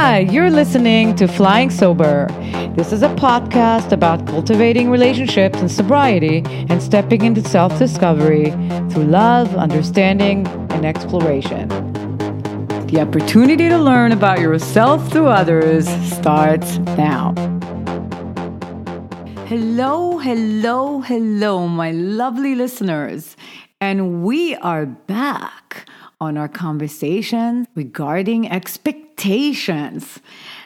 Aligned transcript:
Hi, 0.00 0.20
you're 0.20 0.48
listening 0.48 1.16
to 1.16 1.26
Flying 1.26 1.70
Sober. 1.70 2.28
This 2.76 2.92
is 2.92 3.02
a 3.02 3.08
podcast 3.16 3.90
about 3.90 4.28
cultivating 4.28 4.90
relationships 4.90 5.58
and 5.58 5.68
sobriety 5.68 6.44
and 6.70 6.80
stepping 6.80 7.24
into 7.24 7.42
self 7.42 7.76
discovery 7.80 8.52
through 8.90 9.06
love, 9.06 9.56
understanding, 9.56 10.46
and 10.70 10.86
exploration. 10.86 11.66
The 12.86 13.00
opportunity 13.00 13.68
to 13.68 13.76
learn 13.76 14.12
about 14.12 14.38
yourself 14.38 15.10
through 15.10 15.26
others 15.26 15.88
starts 16.16 16.78
now. 16.96 17.34
Hello, 19.46 20.18
hello, 20.18 21.00
hello, 21.00 21.66
my 21.66 21.90
lovely 21.90 22.54
listeners. 22.54 23.36
And 23.80 24.22
we 24.22 24.54
are 24.54 24.86
back 24.86 25.88
on 26.20 26.38
our 26.38 26.48
conversation 26.48 27.66
regarding 27.74 28.48
expectations. 28.48 29.07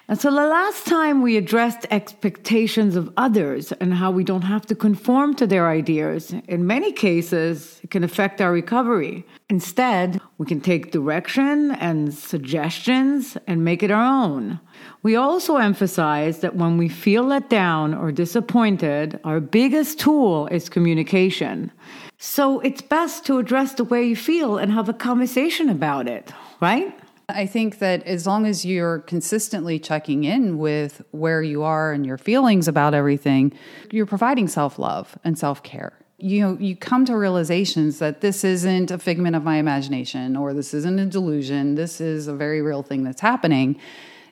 And 0.08 0.20
so, 0.20 0.30
the 0.30 0.46
last 0.46 0.86
time 0.86 1.22
we 1.22 1.36
addressed 1.36 1.86
expectations 1.90 2.96
of 2.96 3.10
others 3.16 3.72
and 3.72 3.94
how 3.94 4.10
we 4.10 4.24
don't 4.24 4.42
have 4.42 4.66
to 4.66 4.74
conform 4.74 5.34
to 5.36 5.46
their 5.46 5.68
ideas, 5.68 6.34
in 6.48 6.66
many 6.66 6.92
cases, 6.92 7.80
it 7.82 7.90
can 7.90 8.04
affect 8.04 8.40
our 8.40 8.52
recovery. 8.52 9.24
Instead, 9.48 10.20
we 10.38 10.46
can 10.46 10.60
take 10.60 10.90
direction 10.90 11.70
and 11.72 12.12
suggestions 12.12 13.38
and 13.46 13.64
make 13.64 13.82
it 13.82 13.90
our 13.90 14.04
own. 14.04 14.60
We 15.02 15.16
also 15.16 15.56
emphasize 15.56 16.40
that 16.40 16.56
when 16.56 16.76
we 16.76 16.88
feel 16.88 17.22
let 17.22 17.48
down 17.48 17.94
or 17.94 18.12
disappointed, 18.12 19.20
our 19.24 19.40
biggest 19.40 20.00
tool 20.00 20.46
is 20.48 20.68
communication. 20.68 21.70
So 22.18 22.60
it's 22.60 22.82
best 22.82 23.24
to 23.26 23.38
address 23.38 23.74
the 23.74 23.84
way 23.84 24.04
you 24.04 24.16
feel 24.16 24.58
and 24.58 24.72
have 24.72 24.88
a 24.88 24.94
conversation 24.94 25.68
about 25.68 26.08
it, 26.08 26.32
right? 26.60 26.92
I 27.34 27.46
think 27.46 27.78
that 27.78 28.02
as 28.04 28.26
long 28.26 28.46
as 28.46 28.64
you're 28.64 29.00
consistently 29.00 29.78
checking 29.78 30.24
in 30.24 30.58
with 30.58 31.02
where 31.10 31.42
you 31.42 31.62
are 31.62 31.92
and 31.92 32.06
your 32.06 32.18
feelings 32.18 32.68
about 32.68 32.94
everything, 32.94 33.52
you're 33.90 34.06
providing 34.06 34.48
self 34.48 34.78
love 34.78 35.18
and 35.24 35.38
self 35.38 35.62
care. 35.62 35.92
You 36.18 36.40
know, 36.40 36.56
you 36.60 36.76
come 36.76 37.04
to 37.06 37.16
realizations 37.16 37.98
that 37.98 38.20
this 38.20 38.44
isn't 38.44 38.90
a 38.90 38.98
figment 38.98 39.34
of 39.34 39.42
my 39.42 39.56
imagination 39.56 40.36
or 40.36 40.54
this 40.54 40.72
isn't 40.72 40.98
a 40.98 41.06
delusion. 41.06 41.74
This 41.74 42.00
is 42.00 42.28
a 42.28 42.34
very 42.34 42.62
real 42.62 42.82
thing 42.82 43.02
that's 43.02 43.20
happening. 43.20 43.80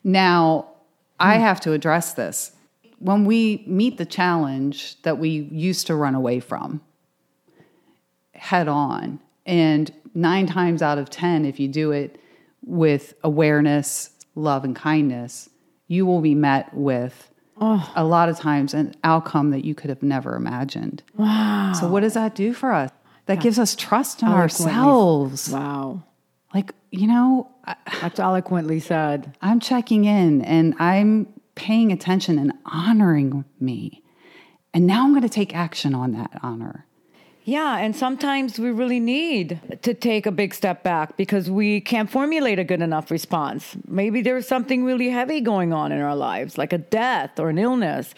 Now, 0.04 0.68
I 1.18 1.36
hmm. 1.36 1.42
have 1.42 1.60
to 1.62 1.72
address 1.72 2.14
this. 2.14 2.52
When 2.98 3.24
we 3.24 3.64
meet 3.66 3.96
the 3.96 4.04
challenge 4.04 5.00
that 5.02 5.18
we 5.18 5.30
used 5.30 5.86
to 5.88 5.94
run 5.94 6.14
away 6.14 6.40
from 6.40 6.80
head 8.34 8.68
on, 8.68 9.20
and 9.46 9.92
nine 10.14 10.46
times 10.46 10.82
out 10.82 10.98
of 10.98 11.10
10, 11.10 11.44
if 11.44 11.58
you 11.60 11.68
do 11.68 11.92
it 11.92 12.20
with 12.64 13.14
awareness, 13.22 14.10
love, 14.34 14.64
and 14.64 14.74
kindness, 14.76 15.48
you 15.88 16.06
will 16.06 16.20
be 16.20 16.34
met 16.34 16.72
with 16.74 17.26
Oh. 17.62 17.92
a 17.94 18.04
lot 18.04 18.30
of 18.30 18.38
times 18.38 18.72
an 18.72 18.94
outcome 19.04 19.50
that 19.50 19.66
you 19.66 19.74
could 19.74 19.90
have 19.90 20.02
never 20.02 20.34
imagined. 20.34 21.02
Wow. 21.16 21.74
So, 21.78 21.88
what 21.88 22.00
does 22.00 22.14
that 22.14 22.34
do 22.34 22.54
for 22.54 22.72
us? 22.72 22.90
That 23.26 23.40
gives 23.40 23.58
us 23.58 23.76
trust 23.76 24.22
in 24.22 24.28
ourselves. 24.28 25.50
Wow. 25.50 26.02
Like, 26.54 26.72
you 26.90 27.06
know, 27.06 27.50
I, 27.64 27.76
That's 28.00 28.18
eloquently 28.18 28.80
said. 28.80 29.36
I'm 29.42 29.60
checking 29.60 30.04
in 30.04 30.42
and 30.42 30.74
I'm 30.80 31.26
paying 31.54 31.92
attention 31.92 32.38
and 32.38 32.52
honoring 32.64 33.44
me. 33.60 34.02
And 34.72 34.86
now 34.86 35.04
I'm 35.04 35.10
going 35.10 35.22
to 35.22 35.28
take 35.28 35.54
action 35.54 35.94
on 35.94 36.12
that 36.12 36.30
honor. 36.42 36.86
Yeah, 37.50 37.78
and 37.78 37.96
sometimes 37.96 38.60
we 38.60 38.70
really 38.70 39.00
need 39.00 39.58
to 39.82 39.92
take 39.92 40.24
a 40.24 40.30
big 40.30 40.54
step 40.54 40.84
back 40.84 41.16
because 41.16 41.50
we 41.50 41.80
can't 41.80 42.08
formulate 42.08 42.60
a 42.60 42.64
good 42.64 42.80
enough 42.80 43.10
response. 43.10 43.76
Maybe 43.88 44.22
there's 44.22 44.46
something 44.46 44.84
really 44.84 45.08
heavy 45.08 45.40
going 45.40 45.72
on 45.72 45.90
in 45.90 46.00
our 46.00 46.14
lives, 46.14 46.56
like 46.58 46.72
a 46.72 46.78
death 46.78 47.40
or 47.40 47.50
an 47.50 47.58
illness 47.58 48.14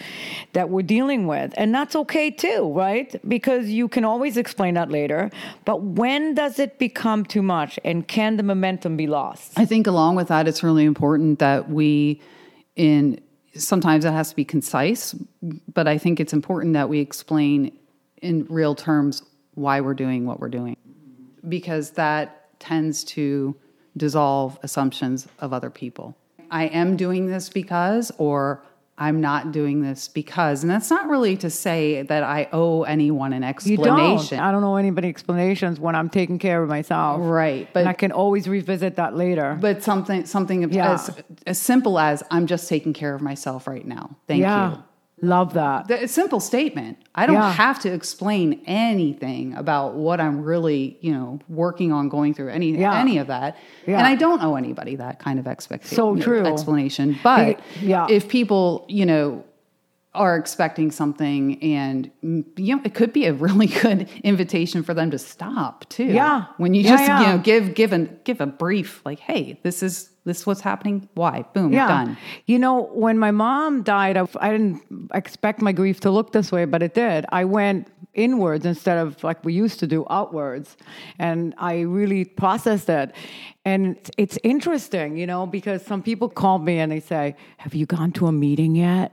that 0.52 0.68
we're 0.68 0.82
dealing 0.82 1.26
with. 1.26 1.54
And 1.56 1.74
that's 1.74 1.96
okay 1.96 2.30
too, 2.30 2.74
right? 2.74 3.18
Because 3.26 3.70
you 3.70 3.88
can 3.88 4.04
always 4.04 4.36
explain 4.36 4.74
that 4.74 4.90
later. 4.90 5.30
But 5.64 5.80
when 5.80 6.34
does 6.34 6.58
it 6.58 6.78
become 6.78 7.24
too 7.24 7.40
much 7.40 7.78
and 7.86 8.06
can 8.06 8.36
the 8.36 8.42
momentum 8.42 8.98
be 8.98 9.06
lost? 9.06 9.58
I 9.58 9.64
think 9.64 9.86
along 9.86 10.14
with 10.14 10.28
that, 10.28 10.46
it's 10.46 10.62
really 10.62 10.84
important 10.84 11.38
that 11.38 11.70
we, 11.70 12.20
in 12.76 13.18
sometimes 13.54 14.04
it 14.04 14.12
has 14.12 14.28
to 14.28 14.36
be 14.36 14.44
concise, 14.44 15.14
but 15.72 15.88
I 15.88 15.96
think 15.96 16.20
it's 16.20 16.34
important 16.34 16.74
that 16.74 16.90
we 16.90 17.00
explain 17.00 17.72
in 18.22 18.46
real 18.48 18.74
terms 18.74 19.22
why 19.54 19.80
we're 19.80 19.94
doing 19.94 20.24
what 20.24 20.40
we're 20.40 20.48
doing 20.48 20.76
because 21.48 21.90
that 21.90 22.58
tends 22.60 23.04
to 23.04 23.54
dissolve 23.96 24.58
assumptions 24.62 25.26
of 25.40 25.52
other 25.52 25.70
people. 25.70 26.16
I 26.50 26.66
am 26.66 26.96
doing 26.96 27.26
this 27.26 27.48
because, 27.48 28.12
or 28.18 28.62
I'm 28.96 29.20
not 29.20 29.52
doing 29.52 29.82
this 29.82 30.06
because. 30.06 30.62
And 30.62 30.70
that's 30.70 30.88
not 30.90 31.08
really 31.08 31.36
to 31.38 31.50
say 31.50 32.02
that 32.02 32.22
I 32.22 32.48
owe 32.52 32.84
anyone 32.84 33.32
an 33.32 33.42
You 33.42 33.48
explanation. 33.48 34.38
don't. 34.38 34.46
I 34.46 34.52
don't 34.52 34.60
know 34.60 34.76
anybody 34.76 35.08
explanations 35.08 35.80
when 35.80 35.96
I'm 35.96 36.08
taking 36.08 36.38
care 36.38 36.62
of 36.62 36.68
myself. 36.68 37.20
Right, 37.22 37.68
But 37.72 37.84
but- 37.84 37.90
I 37.90 37.92
can 37.94 38.12
always 38.12 38.46
revisit 38.48 38.96
that 38.96 39.16
later. 39.16 39.58
But 39.60 39.82
something 39.82 40.24
something 40.26 40.70
Yeah. 40.72 40.92
as 40.92 41.10
as 41.46 41.58
simple 41.58 41.98
as 41.98 42.22
I'm 42.30 42.46
just 42.46 42.68
taking 42.68 42.92
care 42.92 43.14
of 43.14 43.20
myself 43.22 43.66
right 43.66 43.86
now. 43.86 44.16
Thank 44.28 44.42
yeah. 44.42 44.70
you. 44.72 44.82
Love 45.24 45.54
that. 45.54 45.86
The- 45.86 46.02
It's 46.02 46.10
a 46.12 46.14
simple 46.14 46.40
statement. 46.40 46.98
I 47.14 47.26
don't 47.26 47.36
Yeah. 47.36 47.52
have 47.52 47.78
to 47.80 47.92
explain 47.92 48.60
anything 48.66 49.54
about 49.54 49.94
what 49.94 50.20
I'm 50.20 50.42
really, 50.42 50.96
you 51.00 51.12
know, 51.12 51.38
working 51.48 51.92
on 51.92 52.08
going 52.08 52.34
through 52.34 52.48
any 52.48 52.72
Yeah. 52.76 52.98
any 52.98 53.18
of 53.18 53.28
that. 53.28 53.56
Yeah. 53.86 53.98
And 53.98 54.06
I 54.06 54.16
don't 54.16 54.42
owe 54.42 54.56
anybody 54.56 54.96
that 54.96 55.20
kind 55.20 55.38
of 55.38 55.46
expectation. 55.46 55.94
So 55.94 56.16
true. 56.16 56.44
explanation. 56.44 57.16
But 57.22 57.60
Yeah. 57.80 58.06
if 58.10 58.28
people, 58.28 58.84
you 58.88 59.06
know, 59.06 59.44
are 60.14 60.36
expecting 60.36 60.90
something 60.90 61.62
and 61.62 62.10
mm, 62.22 62.44
you 62.58 62.76
know 62.76 62.82
it 62.84 62.92
could 62.94 63.12
be 63.14 63.24
a 63.26 63.32
really 63.32 63.66
good 63.82 64.08
invitation 64.22 64.82
for 64.82 64.92
them 64.94 65.10
to 65.10 65.18
stop 65.18 65.88
too 65.88 66.04
Yeah. 66.04 66.44
when 66.58 66.74
you 66.74 66.82
Yeah, 66.82 66.90
just 66.90 67.04
yeah. 67.04 67.20
you 67.20 67.26
know 67.28 67.38
give 67.38 67.74
give 67.74 67.92
an 67.94 68.20
give 68.24 68.40
a 68.40 68.46
brief 68.46 69.00
like 69.06 69.18
hey 69.20 69.58
this 69.62 69.82
is 69.82 70.10
this 70.24 70.40
is 70.40 70.46
what's 70.46 70.60
happening 70.60 71.08
why 71.14 71.44
boom 71.54 71.72
Yeah. 71.72 71.88
done 71.88 72.16
You 72.46 72.58
know, 72.58 72.82
when 72.92 73.18
my 73.18 73.30
mom 73.30 73.82
died, 73.82 74.16
I, 74.16 74.26
I 74.40 74.50
didn't 74.52 74.82
expect 75.14 75.60
my 75.62 75.72
grief 75.72 75.98
to 76.00 76.10
look 76.10 76.30
this 76.32 76.52
way, 76.52 76.64
but 76.66 76.80
it 76.82 76.94
did. 76.94 77.24
I 77.30 77.44
went 77.44 77.88
inwards 78.14 78.64
instead 78.66 78.98
of 78.98 79.24
like 79.24 79.44
we 79.44 79.52
used 79.54 79.80
to 79.80 79.86
do 79.86 80.06
outwards. 80.10 80.76
And 81.18 81.54
I 81.58 81.80
really 81.80 82.24
processed 82.24 82.88
it. 82.88 83.10
And 83.64 83.96
it's, 83.96 84.10
it's 84.16 84.38
interesting, 84.44 85.16
you 85.16 85.26
know, 85.26 85.44
because 85.46 85.84
some 85.84 86.02
people 86.02 86.28
call 86.28 86.58
me 86.60 86.78
and 86.78 86.92
they 86.92 87.00
say, 87.00 87.34
Have 87.56 87.74
you 87.74 87.86
gone 87.86 88.12
to 88.12 88.26
a 88.28 88.32
meeting 88.32 88.76
yet? 88.76 89.10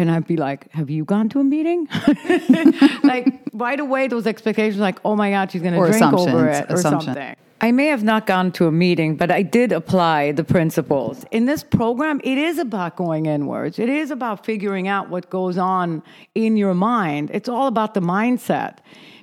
And 0.00 0.10
I'd 0.10 0.26
be 0.26 0.38
like, 0.38 0.70
Have 0.72 0.88
you 0.88 1.04
gone 1.04 1.28
to 1.30 1.40
a 1.40 1.44
meeting? 1.44 1.86
like 3.02 3.40
right 3.52 3.78
away, 3.78 4.08
those 4.08 4.26
expectations, 4.26 4.80
like, 4.80 4.98
Oh 5.04 5.14
my 5.14 5.30
God, 5.30 5.50
she's 5.50 5.60
going 5.60 5.74
to 5.74 5.90
drink 5.90 6.12
over 6.14 6.48
it 6.48 6.66
or 6.70 6.78
something. 6.78 7.36
I 7.62 7.72
may 7.72 7.88
have 7.88 8.02
not 8.02 8.26
gone 8.26 8.52
to 8.52 8.66
a 8.66 8.72
meeting, 8.72 9.16
but 9.16 9.30
I 9.30 9.42
did 9.42 9.70
apply 9.70 10.32
the 10.32 10.44
principles. 10.44 11.26
In 11.30 11.44
this 11.44 11.62
program, 11.62 12.18
it 12.24 12.38
is 12.38 12.56
about 12.56 12.96
going 12.96 13.26
inwards. 13.26 13.78
It 13.78 13.90
is 13.90 14.10
about 14.10 14.46
figuring 14.46 14.88
out 14.88 15.10
what 15.10 15.28
goes 15.28 15.58
on 15.58 16.02
in 16.34 16.56
your 16.56 16.72
mind. 16.72 17.30
It's 17.34 17.50
all 17.50 17.66
about 17.66 17.92
the 17.92 18.00
mindset 18.00 18.78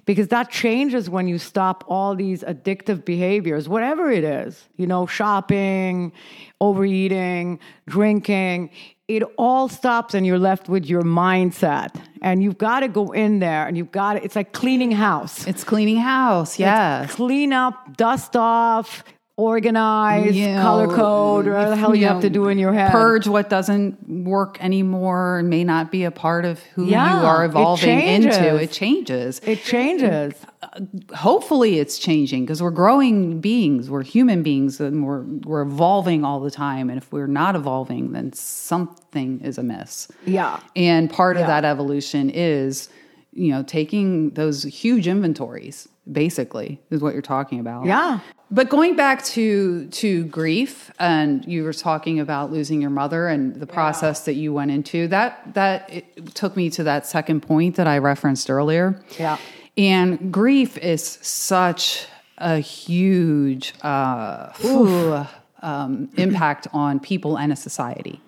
because 0.06 0.28
that 0.28 0.52
changes 0.52 1.10
when 1.10 1.28
you 1.28 1.40
stop 1.40 1.84
all 1.88 2.16
these 2.16 2.44
addictive 2.44 3.04
behaviors, 3.04 3.68
whatever 3.68 4.12
it 4.12 4.24
is, 4.24 4.70
you 4.78 4.86
know, 4.86 5.08
shopping, 5.08 6.14
overeating, 6.62 7.60
drinking. 7.88 8.70
It 9.08 9.24
all 9.38 9.70
stops 9.70 10.14
and 10.14 10.26
you're 10.26 10.40
left 10.40 10.68
with 10.68 10.86
your 10.86 11.04
mindset. 11.04 11.96
And 12.22 12.44
you've 12.44 12.58
got 12.58 12.82
to 12.82 12.88
go 12.88 13.12
in 13.12 13.40
there 13.40 13.66
and 13.68 13.78
you've 13.78 13.92
got 13.92 14.14
to, 14.14 14.24
it's 14.24 14.36
like 14.36 14.52
cleaning 14.52 14.92
house 14.92 15.46
it's 15.46 15.64
cleaning 15.64 15.98
house 15.98 16.58
yes 16.58 17.14
clean 17.14 17.54
up, 17.54 17.96
dust 17.96 18.36
off, 18.36 19.04
organize, 19.38 20.36
know, 20.36 20.62
color 20.62 20.88
code, 20.88 21.46
whatever 21.46 21.70
the 21.70 21.76
hell 21.76 21.96
you, 21.96 22.02
you 22.02 22.08
have 22.08 22.22
to 22.22 22.30
do 22.30 22.48
in 22.48 22.58
your 22.58 22.74
head. 22.74 22.92
purge 22.92 23.28
what 23.28 23.50
doesn't 23.50 23.96
work 24.26 24.58
anymore 24.62 25.38
and 25.38 25.50
may 25.50 25.64
not 25.64 25.92
be 25.92 26.04
a 26.04 26.12
part 26.12 26.44
of 26.44 26.60
who 26.74 26.86
Yeah, 26.88 27.22
you 27.22 27.26
are 27.28 27.44
it 27.44 27.50
evolving 27.50 28.00
into 28.00 28.56
it 28.58 28.72
changes 28.72 29.40
It 29.46 29.64
changes. 29.64 30.34
Uh, 30.64 30.80
hopefully 31.16 31.78
it's 31.78 32.00
changing 32.00 32.46
because 32.46 32.64
we're 32.64 32.72
growing 32.72 33.40
beings 33.40 33.92
we're 33.92 34.04
human 34.04 34.42
beings 34.42 34.80
and 34.80 35.06
we're 35.06 35.22
we're 35.46 35.62
evolving 35.62 36.26
all 36.26 36.40
the 36.40 36.50
time 36.52 36.90
and 36.90 36.98
if 36.98 37.12
we're 37.12 37.28
not 37.28 37.56
evolving 37.56 38.12
then 38.14 38.34
something 38.34 39.40
is 39.42 39.58
amiss 39.60 40.08
Yeah. 40.26 40.60
and 40.76 41.10
part 41.12 41.38
of 41.38 41.46
that 41.46 41.64
evolution 41.64 42.32
is 42.32 42.90
you 43.34 43.52
know 43.52 43.62
taking 43.64 44.32
those 44.32 44.64
huge 44.64 45.08
inventories 45.08 45.88
basically 46.12 46.82
is 46.90 47.02
what 47.02 47.14
you're 47.14 47.22
talking 47.22 47.60
about 47.60 47.86
Yeah. 47.86 48.20
But 48.50 48.70
going 48.70 48.96
back 48.96 49.24
to 49.26 49.88
to 49.88 50.24
grief 50.26 50.92
and 51.00 51.46
you 51.46 51.64
were 51.64 51.74
talking 51.74 52.20
about 52.20 52.52
losing 52.52 52.82
your 52.82 52.90
mother 52.90 53.28
and 53.28 53.56
the 53.56 53.68
process 53.68 54.26
that 54.26 54.36
you 54.36 54.54
went 54.54 54.72
into 54.72 55.08
that 55.10 55.54
that 55.54 55.92
it 55.92 56.34
took 56.36 56.56
me 56.56 56.70
to 56.70 56.84
that 56.84 57.06
second 57.06 57.42
point 57.42 57.76
that 57.76 57.88
I 57.88 57.98
referenced 57.98 58.50
earlier 58.50 59.02
Yeah. 59.20 59.38
and 59.78 60.32
grief 60.32 60.78
is 60.78 61.04
such 61.22 62.08
a 62.38 62.60
huge 62.60 63.74
uh, 63.82 64.52
whew, 64.62 65.26
um, 65.64 66.10
impact 66.18 66.68
on 66.72 67.00
people 67.00 67.36
and 67.38 67.52
a 67.52 67.56
society. 67.56 68.22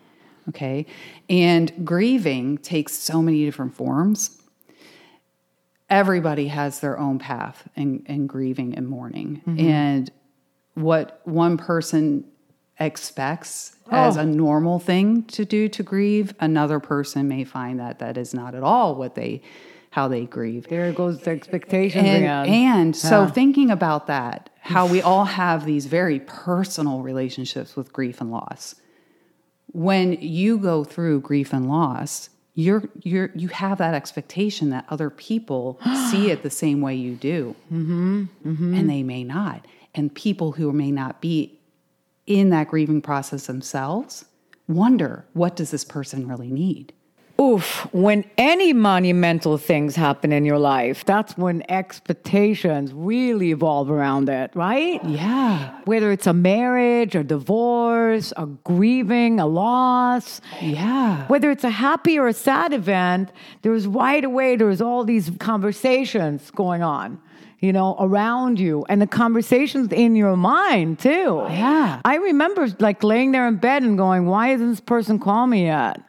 Okay. 0.50 0.88
And 1.30 1.86
grieving 1.86 2.58
takes 2.58 2.94
so 2.94 3.22
many 3.22 3.46
different 3.46 3.76
forms. 3.76 4.39
Everybody 5.90 6.48
has 6.48 6.80
their 6.80 7.00
own 7.00 7.20
path 7.20 7.68
in, 7.76 8.04
in 8.06 8.28
grieving 8.28 8.76
and 8.76 8.88
mourning. 8.88 9.42
Mm-hmm. 9.48 9.60
And 9.60 10.12
what 10.76 11.22
one 11.26 11.58
person 11.58 12.26
expects 12.80 13.76
as 13.92 14.18
oh. 14.18 14.22
a 14.22 14.26
normal 14.26 14.80
thing 14.80 15.24
to 15.24 15.46
do 15.46 15.68
to 15.70 15.84
grieve, 15.84 16.34
another 16.40 16.80
person 16.80 17.28
may 17.28 17.44
find 17.44 17.80
that 17.80 18.00
that 18.00 18.18
is 18.18 18.34
not 18.34 18.56
at 18.56 18.64
all 18.64 18.96
what 18.96 19.16
they 19.16 19.42
how 19.92 20.08
they 20.08 20.26
grieve. 20.26 20.68
There 20.68 20.92
goes 20.92 21.20
the 21.20 21.32
expectations 21.32 22.06
And, 22.06 22.18
again. 22.18 22.46
and 22.48 22.96
so 22.96 23.26
thinking 23.26 23.72
about 23.72 24.06
that, 24.06 24.52
how 24.62 24.86
we 24.86 25.02
all 25.10 25.26
have 25.26 25.66
these 25.66 25.88
very 25.88 26.20
personal 26.20 27.02
relationships 27.02 27.76
with 27.76 27.92
grief 27.92 28.22
and 28.22 28.30
loss. 28.32 28.76
When 29.72 30.14
you 30.14 30.60
go 30.60 30.84
through 30.84 31.22
grief 31.22 31.54
and 31.54 31.68
loss, 31.68 32.30
you're 32.60 32.84
you're 33.04 33.32
you 33.36 33.48
have 33.48 33.78
that 33.78 33.94
expectation 33.94 34.70
that 34.72 34.86
other 34.90 35.10
people 35.10 35.80
see 36.12 36.30
it 36.30 36.44
the 36.44 36.50
same 36.50 36.82
way 36.82 36.94
you 36.94 37.16
do, 37.16 37.56
mm-hmm. 37.72 38.26
and 38.44 38.90
they 38.90 39.02
may 39.02 39.24
not. 39.24 39.66
And 39.96 40.14
people 40.14 40.52
who 40.52 40.72
may 40.74 40.92
not 40.92 41.22
be 41.22 41.58
in 42.28 42.50
that 42.50 42.68
grieving 42.68 43.02
process 43.02 43.48
themselves 43.48 44.26
wonder 44.68 45.26
what 45.34 45.56
does 45.56 45.72
this 45.72 45.84
person 45.84 46.28
really 46.28 46.52
need 46.52 46.94
Oof, 47.40 47.88
when 47.94 48.26
any 48.38 48.74
monumental 48.74 49.58
things 49.58 49.96
happen 49.96 50.34
in 50.34 50.44
your 50.44 50.60
life, 50.60 51.06
that's 51.06 51.38
when 51.38 51.64
expectations 51.72 52.92
really 52.92 53.52
evolve 53.52 53.90
around 53.90 54.28
it, 54.28 54.52
right? 54.56 55.04
yeah 55.06 55.80
Whether 55.86 56.12
it's 56.12 56.28
a 56.28 56.34
marriage, 56.34 57.16
a 57.16 57.24
divorce, 57.24 58.34
a 58.36 58.46
grieving, 58.46 59.40
a 59.40 59.48
loss, 59.48 60.42
yeah 60.60 61.28
whether 61.28 61.50
it's 61.50 61.64
a 61.64 61.70
happy 61.70 62.20
or 62.20 62.28
a 62.28 62.34
sad 62.34 62.74
event, 62.74 63.32
there's 63.62 63.88
right 63.88 64.24
away, 64.24 64.56
there's 64.56 64.82
all 64.82 65.06
these 65.06 65.32
conversations 65.40 66.52
going 66.52 66.84
on, 66.84 67.22
you 67.60 67.72
know, 67.72 67.96
around 68.00 68.60
you 68.60 68.86
and 68.90 69.02
the 69.02 69.08
conversations 69.08 69.94
in 69.94 70.16
your 70.16 70.36
mind 70.36 71.00
too. 71.00 71.46
Yeah. 71.50 72.02
I 72.04 72.16
remember 72.16 72.68
like 72.80 73.04
laying 73.04 73.32
there 73.32 73.48
in 73.48 73.58
bed 73.58 73.84
and 73.84 73.98
going, 73.98 74.26
why 74.26 74.50
isn't 74.50 74.70
this 74.70 74.82
person 74.82 75.20
calling 75.20 75.52
me 75.52 75.66
yet? 75.66 76.02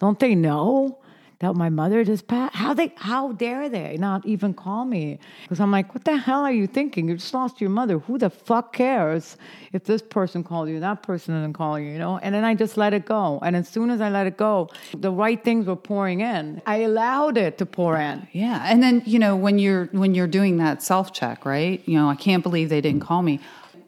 Don't 0.00 0.18
they 0.18 0.34
know 0.34 0.98
that 1.40 1.54
my 1.54 1.70
mother 1.70 2.04
just 2.04 2.26
passed? 2.26 2.54
How 2.54 2.74
they? 2.74 2.92
How 2.96 3.32
dare 3.32 3.68
they 3.68 3.96
not 3.98 4.24
even 4.26 4.54
call 4.54 4.84
me? 4.84 5.18
Because 5.42 5.60
I'm 5.60 5.70
like, 5.70 5.94
what 5.94 6.04
the 6.04 6.16
hell 6.16 6.40
are 6.40 6.52
you 6.52 6.66
thinking? 6.66 7.08
You 7.08 7.16
just 7.16 7.32
lost 7.34 7.60
your 7.60 7.70
mother. 7.70 7.98
Who 7.98 8.18
the 8.18 8.30
fuck 8.30 8.72
cares 8.72 9.36
if 9.72 9.84
this 9.84 10.02
person 10.02 10.42
called 10.42 10.68
you, 10.68 10.80
that 10.80 11.02
person 11.02 11.34
didn't 11.34 11.54
call 11.54 11.78
you? 11.78 11.90
You 11.92 11.98
know? 11.98 12.18
And 12.18 12.34
then 12.34 12.44
I 12.44 12.54
just 12.54 12.76
let 12.76 12.92
it 12.94 13.04
go. 13.04 13.38
And 13.42 13.54
as 13.56 13.68
soon 13.68 13.90
as 13.90 14.00
I 14.00 14.10
let 14.10 14.26
it 14.26 14.36
go, 14.36 14.68
the 14.96 15.10
right 15.10 15.42
things 15.42 15.66
were 15.66 15.76
pouring 15.76 16.20
in. 16.20 16.60
I 16.66 16.78
allowed 16.78 17.36
it 17.36 17.58
to 17.58 17.66
pour 17.66 17.98
in. 17.98 18.26
Yeah, 18.32 18.62
and 18.66 18.82
then 18.82 19.02
you 19.04 19.18
know 19.18 19.36
when 19.36 19.58
you're 19.58 19.86
when 19.92 20.14
you're 20.14 20.26
doing 20.26 20.56
that 20.58 20.82
self 20.82 21.12
check, 21.12 21.44
right? 21.44 21.86
You 21.86 21.98
know, 21.98 22.08
I 22.08 22.16
can't 22.16 22.42
believe 22.42 22.70
they 22.70 22.80
didn't 22.80 23.00
call 23.00 23.22
me. 23.22 23.40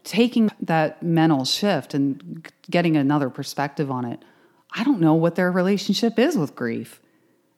Taking 0.04 0.50
that 0.60 1.02
mental 1.02 1.44
shift 1.44 1.94
and 1.94 2.50
getting 2.68 2.96
another 2.96 3.30
perspective 3.30 3.88
on 3.90 4.04
it. 4.04 4.20
I 4.74 4.84
don't 4.84 5.00
know 5.00 5.14
what 5.14 5.34
their 5.34 5.50
relationship 5.52 6.18
is 6.18 6.36
with 6.36 6.54
grief. 6.54 7.00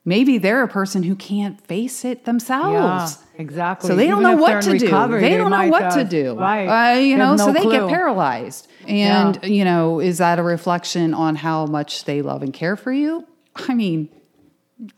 Maybe 0.07 0.37
they're 0.37 0.63
a 0.63 0.69
person 0.69 1.03
who 1.03 1.17
can't 1.17 1.59
face 1.67 2.05
it 2.05 2.27
themselves. 2.27 3.19
exactly. 3.39 3.89
So 3.89 3.97
they 3.97 4.07
don't 4.07 4.23
know 4.23 4.37
what 4.37 4.63
to 4.63 4.77
do. 4.79 4.85
recovery, 4.85 5.23
they 5.23 5.37
don't 5.37 5.51
know 5.51 5.69
what 5.69 5.93
to 5.93 6.01
uh, 6.01 6.05
do. 6.05 6.39
Right. 6.39 6.67
Uh, 6.67 6.99
you 6.99 7.15
They 7.15 7.19
know, 7.19 7.31
have 7.31 7.41
so 7.41 7.47
no 7.47 7.53
they 7.55 7.71
get 7.71 7.89
paralyzed. 7.89 8.69
And 8.87 9.43
you 9.45 9.65
know, 9.65 10.01
is 10.01 10.19
that 10.19 10.39
a 10.39 10.43
reflection 10.43 11.15
on 11.15 11.37
how 11.37 11.65
much 11.67 12.05
they 12.05 12.21
love 12.21 12.43
and 12.43 12.53
care 12.53 12.77
for 12.77 12.93
you? 12.93 13.27
I 13.57 13.73
mean, 13.73 14.11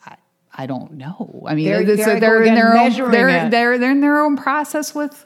I, 0.04 0.16
I 0.52 0.66
don't 0.66 0.94
know. 0.94 1.44
I 1.46 1.54
mean, 1.54 1.66
they're, 1.66 1.84
there 1.84 2.08
I 2.08 2.14
go 2.14 2.20
they're 2.20 2.42
in 2.42 2.54
their 2.54 2.76
own 2.76 3.10
they're, 3.10 3.28
it. 3.28 3.50
they're 3.50 3.78
they're 3.78 3.90
in 3.92 4.00
their 4.00 4.20
own 4.20 4.36
process 4.36 4.92
with 4.92 5.24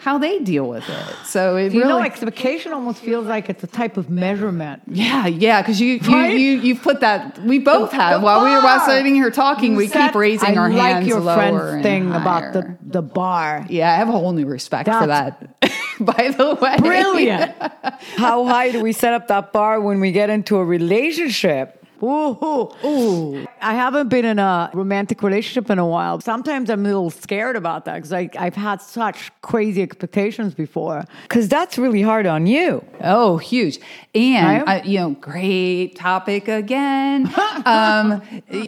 how 0.00 0.16
they 0.18 0.38
deal 0.38 0.66
with 0.66 0.88
it. 0.88 1.14
So 1.26 1.56
it 1.56 1.72
You 1.72 1.80
really, 1.82 1.92
know, 1.92 2.02
expectation 2.02 2.72
almost 2.72 3.00
feels 3.02 3.26
like 3.26 3.50
it's 3.50 3.62
a 3.62 3.66
type 3.66 3.96
of 3.96 4.08
measurement. 4.08 4.82
yeah, 4.86 5.26
yeah, 5.26 5.60
because 5.60 5.80
you, 5.80 5.98
Right? 6.08 6.32
you 6.32 6.38
you 6.38 6.58
you 6.60 6.74
put 6.76 7.00
that. 7.00 7.38
We 7.42 7.58
both 7.58 7.90
The- 7.90 7.96
have 7.96 8.20
the 8.20 8.24
while 8.24 8.42
we 8.44 8.50
were 8.50 8.62
while 8.62 8.78
bar. 8.78 8.88
sitting 8.88 9.14
here 9.14 9.30
talking. 9.30 9.76
We 9.76 9.88
Set- 9.88 10.06
keep 10.08 10.14
raising 10.14 10.56
I 10.56 10.60
our 10.60 10.70
like 10.70 10.94
hands 10.94 11.06
your 11.06 11.20
lower 11.20 11.80
thing 11.82 12.10
about 12.14 12.52
the, 12.54 12.76
the 12.82 13.02
bar. 13.02 13.66
Yeah, 13.68 13.92
I 13.92 13.96
have 13.96 14.08
a 14.08 14.12
whole 14.12 14.32
new 14.32 14.46
respect 14.46 14.88
for 14.88 15.06
that. 15.06 15.60
By 16.00 16.30
the 16.36 16.54
way, 16.60 16.76
Brilliant. 16.78 17.52
How 18.16 18.46
high 18.46 18.70
do 18.72 18.80
we 18.80 18.92
set 18.92 19.12
up 19.12 19.28
that 19.28 19.52
bar 19.52 19.80
when 19.82 20.00
we 20.00 20.12
get 20.12 20.30
into 20.30 20.56
a 20.56 20.64
relationship? 20.64 21.79
Ooh, 22.02 22.70
ooh. 22.84 23.46
I 23.60 23.74
haven't 23.74 24.08
been 24.08 24.24
in 24.24 24.38
a 24.38 24.70
romantic 24.74 25.22
relationship 25.22 25.70
in 25.70 25.78
a 25.78 25.86
while. 25.86 26.20
Sometimes 26.20 26.70
I'm 26.70 26.84
a 26.84 26.88
little 26.88 27.10
scared 27.10 27.56
about 27.56 27.84
that 27.84 27.96
because 27.96 28.12
I've 28.12 28.54
had 28.54 28.80
such 28.80 29.30
crazy 29.42 29.82
expectations 29.82 30.54
before. 30.54 31.04
Because 31.22 31.48
that's 31.48 31.76
really 31.78 32.02
hard 32.02 32.26
on 32.26 32.46
you. 32.46 32.84
Oh, 33.02 33.36
huge. 33.38 33.78
And, 34.14 34.66
Right? 34.66 34.80
uh, 34.80 34.84
you 34.84 34.98
know, 34.98 35.10
great 35.10 35.96
topic 35.96 36.48
again. 36.48 37.26
um, 37.66 38.22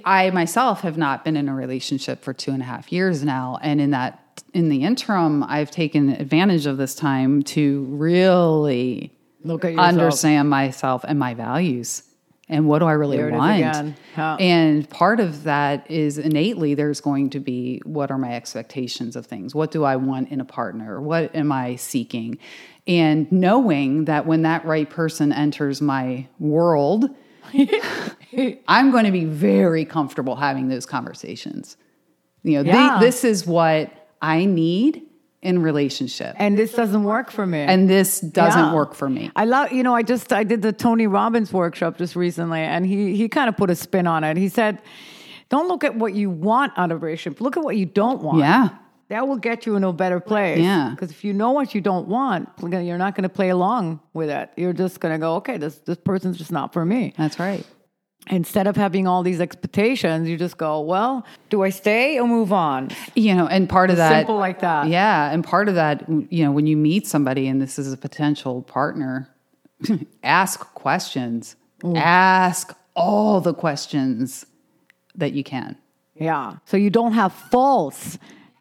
I 0.04 0.30
myself 0.32 0.82
have 0.82 0.96
not 0.98 1.24
been 1.24 1.36
in 1.36 1.48
a 1.48 1.54
relationship 1.54 2.22
for 2.22 2.32
two 2.32 2.50
and 2.52 2.62
a 2.62 2.66
half 2.66 2.92
years 2.92 3.24
now. 3.24 3.58
And 3.62 3.80
in 3.80 3.90
that, 3.90 4.18
in 4.54 4.68
the 4.68 4.82
interim, 4.84 5.42
I've 5.44 5.70
taken 5.70 6.10
advantage 6.10 6.66
of 6.66 6.76
this 6.76 6.94
time 6.94 7.42
to 7.44 7.84
really 7.84 9.12
Look 9.44 9.64
at 9.64 9.72
yourself. 9.72 9.88
understand 9.88 10.50
myself 10.50 11.04
and 11.06 11.18
my 11.18 11.34
values. 11.34 12.02
And 12.52 12.66
what 12.68 12.80
do 12.80 12.84
I 12.84 12.92
really 12.92 13.16
want? 13.32 13.58
Yeah. 14.16 14.36
And 14.38 14.88
part 14.90 15.20
of 15.20 15.44
that 15.44 15.90
is 15.90 16.18
innately 16.18 16.74
there's 16.74 17.00
going 17.00 17.30
to 17.30 17.40
be 17.40 17.80
what 17.84 18.10
are 18.10 18.18
my 18.18 18.34
expectations 18.34 19.16
of 19.16 19.26
things? 19.26 19.54
What 19.54 19.70
do 19.70 19.84
I 19.84 19.96
want 19.96 20.30
in 20.30 20.40
a 20.40 20.44
partner? 20.44 21.00
What 21.00 21.34
am 21.34 21.50
I 21.50 21.76
seeking? 21.76 22.38
And 22.86 23.30
knowing 23.32 24.04
that 24.04 24.26
when 24.26 24.42
that 24.42 24.64
right 24.66 24.88
person 24.88 25.32
enters 25.32 25.80
my 25.80 26.28
world, 26.38 27.08
I'm 28.68 28.90
going 28.90 29.04
to 29.04 29.12
be 29.12 29.24
very 29.24 29.84
comfortable 29.84 30.36
having 30.36 30.68
those 30.68 30.86
conversations. 30.86 31.76
You 32.42 32.62
know, 32.62 32.70
Yeah. 32.70 32.98
this 33.00 33.24
is 33.24 33.46
what 33.46 33.90
I 34.20 34.44
need 34.44 35.02
in 35.42 35.60
relationship. 35.60 36.36
And 36.38 36.56
this 36.56 36.72
doesn't 36.72 37.02
work 37.04 37.30
for 37.30 37.44
me. 37.46 37.60
And 37.60 37.90
this 37.90 38.20
doesn't 38.20 38.60
Yeah. 38.60 38.74
work 38.74 38.94
for 38.94 39.08
me. 39.10 39.30
I 39.34 39.44
love, 39.44 39.72
you 39.72 39.82
know, 39.82 39.94
I 39.94 40.02
just 40.02 40.32
I 40.32 40.44
did 40.44 40.62
the 40.62 40.72
Tony 40.72 41.06
Robbins 41.08 41.52
workshop 41.52 41.98
just 41.98 42.14
recently, 42.16 42.60
and 42.60 42.86
he 42.86 43.16
he 43.16 43.28
kind 43.28 43.48
of 43.48 43.56
put 43.56 43.68
a 43.70 43.74
spin 43.74 44.06
on 44.06 44.22
it. 44.24 44.36
He 44.36 44.48
said, 44.48 44.78
"Don't 45.48 45.66
look 45.68 45.82
at 45.84 45.96
what 45.96 46.14
you 46.14 46.30
want 46.30 46.72
out 46.76 46.92
of 46.92 47.02
a 47.02 47.04
relationship. 47.04 47.40
Look 47.40 47.56
at 47.56 47.64
what 47.64 47.76
you 47.76 47.86
don't 47.86 48.22
want. 48.22 48.38
Yeah. 48.38 48.68
that 49.08 49.28
will 49.28 49.36
get 49.36 49.66
you 49.66 49.76
in 49.76 49.84
a 49.84 49.92
better 49.92 50.20
place. 50.20 50.58
Yeah. 50.58 50.88
because 50.94 51.10
if 51.10 51.22
you 51.22 51.34
know 51.34 51.50
what 51.50 51.74
you 51.74 51.82
don't 51.82 52.08
want, 52.08 52.48
you're 52.62 52.96
not 52.96 53.14
going 53.14 53.24
to 53.24 53.28
play 53.28 53.50
along 53.50 54.00
with 54.14 54.30
it. 54.30 54.48
You're 54.56 54.72
just 54.72 55.00
going 55.00 55.12
to 55.12 55.18
go, 55.18 55.34
okay, 55.36 55.58
this 55.58 55.76
this 55.84 55.98
person's 55.98 56.38
just 56.38 56.50
not 56.52 56.72
for 56.72 56.82
me. 56.86 57.12
That's 57.18 57.38
right. 57.38 57.62
Instead 58.30 58.68
of 58.68 58.76
having 58.76 59.08
all 59.08 59.22
these 59.22 59.40
expectations, 59.40 60.28
you 60.28 60.36
just 60.36 60.56
go, 60.56 60.80
well, 60.80 61.26
do 61.50 61.62
I 61.62 61.70
stay 61.70 62.18
or 62.20 62.28
move 62.28 62.52
on? 62.52 62.90
You 63.16 63.34
know, 63.34 63.48
and 63.48 63.68
part 63.68 63.90
of 63.90 63.96
that 63.96 64.20
Simple 64.20 64.36
like 64.36 64.60
that. 64.60 64.86
Yeah, 64.86 65.30
and 65.32 65.42
part 65.42 65.68
of 65.68 65.74
that, 65.74 66.08
you 66.08 66.44
know, 66.44 66.52
when 66.52 66.66
you 66.66 66.76
meet 66.76 67.06
somebody 67.06 67.48
and 67.48 67.60
this 67.60 67.78
is 67.78 67.92
a 67.92 67.96
potential 67.96 68.62
partner, 68.62 69.28
ask 70.22 70.60
questions. 70.74 71.56
Ask 71.96 72.76
all 72.94 73.40
the 73.40 73.54
questions 73.54 74.46
that 75.16 75.32
you 75.32 75.42
can. 75.42 75.76
Yeah. 76.14 76.56
So 76.64 76.76
you 76.76 76.90
don't 76.90 77.12
have 77.12 77.32
false 77.32 78.18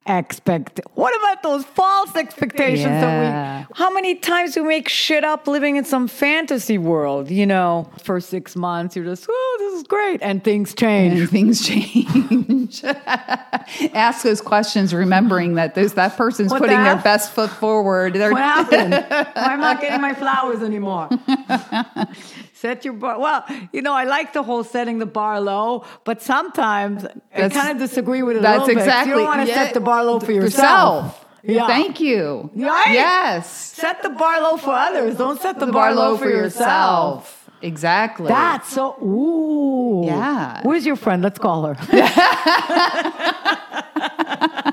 expect. 0.08 0.82
What 0.96 1.16
about 1.18 1.44
those 1.44 1.64
false 1.64 2.16
expectations 2.16 2.86
Yeah. 2.88 3.02
that 3.02 3.68
we? 3.70 3.76
How 3.78 3.94
many 3.94 4.16
times 4.16 4.56
we 4.56 4.64
make 4.64 4.90
shit 4.90 5.24
up 5.24 5.48
living 5.48 5.76
in 5.76 5.86
some 5.86 6.08
fantasy 6.08 6.78
world? 6.78 7.30
You 7.30 7.46
know, 7.46 7.88
for 8.04 8.20
six 8.20 8.56
months 8.56 8.96
you're 8.96 9.06
just, 9.06 9.26
oh, 9.30 9.56
this 9.60 9.74
is 9.82 9.84
great, 9.84 10.22
and 10.24 10.44
things 10.44 10.74
change. 10.74 11.20
And 11.20 11.30
things 11.30 11.66
change. 11.66 12.84
ask 13.94 14.24
those 14.24 14.42
questions, 14.42 14.94
remembering 14.94 15.56
that 15.56 15.76
those, 15.76 15.94
that 15.94 16.18
person's 16.18 16.52
What 16.52 16.62
putting 16.62 16.78
the 16.78 16.84
their 16.84 16.96
best 16.98 17.32
foot 17.34 17.50
forward. 17.52 18.14
They're, 18.14 18.32
What 18.32 18.42
happened? 18.72 18.94
Why 18.94 19.54
am 19.54 19.60
I 19.62 19.74
not 19.74 19.82
getting 19.82 20.02
my 20.02 20.14
flowers 20.14 20.62
anymore? 20.64 21.10
Set 22.62 22.86
your 22.86 22.94
bar. 22.94 23.20
Well, 23.20 23.44
you 23.74 23.82
know, 23.82 23.94
I 23.94 24.04
like 24.04 24.34
the 24.34 24.44
whole 24.44 24.64
setting 24.64 25.00
the 25.00 25.08
bar 25.08 25.42
low, 25.42 25.84
but 26.04 26.22
sometimes 26.22 27.04
I 27.34 27.50
kind 27.50 27.72
of 27.72 27.80
disagree 27.80 28.22
with 28.22 28.36
it. 28.36 28.40
a 28.40 28.42
that's 28.44 28.60
little 28.60 28.76
bit. 28.76 28.84
exactly. 28.84 29.14
You 29.14 29.18
don't 29.18 29.26
want 29.26 29.42
to 29.42 29.48
yeah, 29.48 29.64
set 29.64 29.74
the 29.74 29.80
bar 29.80 30.06
low 30.06 30.20
for 30.20 30.32
yourself. 30.32 31.26
Yeah. 31.42 31.66
Thank 31.66 32.00
you. 32.00 32.52
Right? 32.54 32.92
Yes. 32.92 33.50
Set 33.50 34.04
the 34.04 34.12
bar 34.12 34.44
low 34.44 34.58
for 34.58 34.74
others. 34.74 35.18
Don't 35.18 35.42
set 35.42 35.58
the, 35.58 35.66
bar, 35.66 35.96
low 35.96 36.18
for 36.18 36.30
yourself. 36.30 37.50
Exactly. 37.64 38.28
That's 38.28 38.72
so. 38.72 38.96
Ooh. 39.02 40.04
Yeah. 40.06 40.62
Where's 40.62 40.86
your 40.86 40.98
friend? 40.98 41.24
Let's 41.24 41.40
call 41.40 41.66
her. 41.66 41.76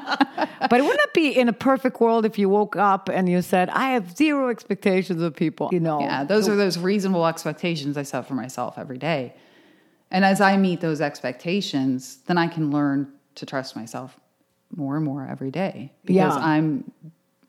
but 0.69 0.81
it 0.81 0.83
wouldn't 0.85 1.01
it 1.01 1.15
be 1.15 1.29
in 1.39 1.49
a 1.49 1.53
perfect 1.53 2.01
world 2.01 2.25
if 2.25 2.39
you 2.39 2.49
woke 2.49 2.77
up 2.77 3.09
and 3.09 3.29
you 3.29 3.43
said, 3.43 3.69
I 3.71 3.91
have 3.91 4.17
zero 4.17 4.49
expectations 4.51 5.23
of 5.23 5.35
people? 5.35 5.69
You 5.73 5.81
know, 5.81 6.01
Yeah, 6.01 6.25
those 6.25 6.49
are 6.49 6.57
those 6.57 6.79
reasonable 6.79 7.27
expectations 7.27 7.97
I 7.97 8.03
set 8.03 8.27
for 8.27 8.35
myself 8.35 8.79
every 8.79 8.99
day. 8.99 9.35
And 10.11 10.25
as 10.25 10.41
I 10.41 10.57
meet 10.57 10.81
those 10.81 11.01
expectations, 11.01 12.19
then 12.27 12.39
I 12.39 12.47
can 12.49 12.71
learn 12.71 13.13
to 13.37 13.47
trust 13.47 13.77
myself 13.77 14.19
more 14.75 14.97
and 14.97 15.05
more 15.05 15.27
every 15.27 15.51
day 15.51 15.93
because 16.05 16.37
Yeah. 16.37 16.45
I'm 16.45 16.91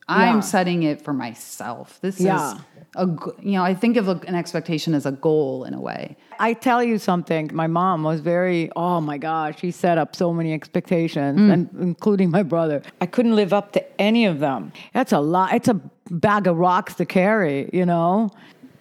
I'm 0.08 0.36
Yeah. 0.38 0.40
setting 0.40 0.82
it 0.82 1.02
for 1.02 1.12
myself. 1.12 2.00
This 2.00 2.18
Yeah. 2.20 2.54
is 2.54 2.60
a 2.96 3.06
you 3.40 3.52
know, 3.52 3.62
I 3.62 3.74
think 3.74 3.96
of 3.96 4.08
a, 4.08 4.20
an 4.26 4.34
expectation 4.34 4.94
as 4.94 5.06
a 5.06 5.12
goal 5.12 5.64
in 5.64 5.74
a 5.74 5.80
way. 5.80 6.16
I 6.40 6.54
tell 6.54 6.82
you 6.82 6.98
something. 6.98 7.50
My 7.52 7.66
mom 7.66 8.02
was 8.02 8.20
very, 8.20 8.70
oh 8.74 9.00
my 9.00 9.18
gosh, 9.18 9.60
she 9.60 9.70
set 9.70 9.98
up 9.98 10.16
so 10.16 10.32
many 10.32 10.52
expectations, 10.52 11.38
Mm. 11.38 11.52
and 11.52 11.68
including 11.80 12.30
my 12.30 12.42
brother. 12.42 12.82
I 13.00 13.06
couldn't 13.06 13.36
live 13.36 13.52
up 13.52 13.72
to 13.72 14.00
any 14.00 14.26
of 14.26 14.40
them. 14.40 14.72
That's 14.92 15.12
a 15.12 15.20
lot. 15.20 15.54
It's 15.54 15.68
a 15.68 15.80
bag 16.10 16.46
of 16.46 16.56
rocks 16.56 16.94
to 16.94 17.04
carry, 17.04 17.70
you 17.72 17.86
know? 17.86 18.30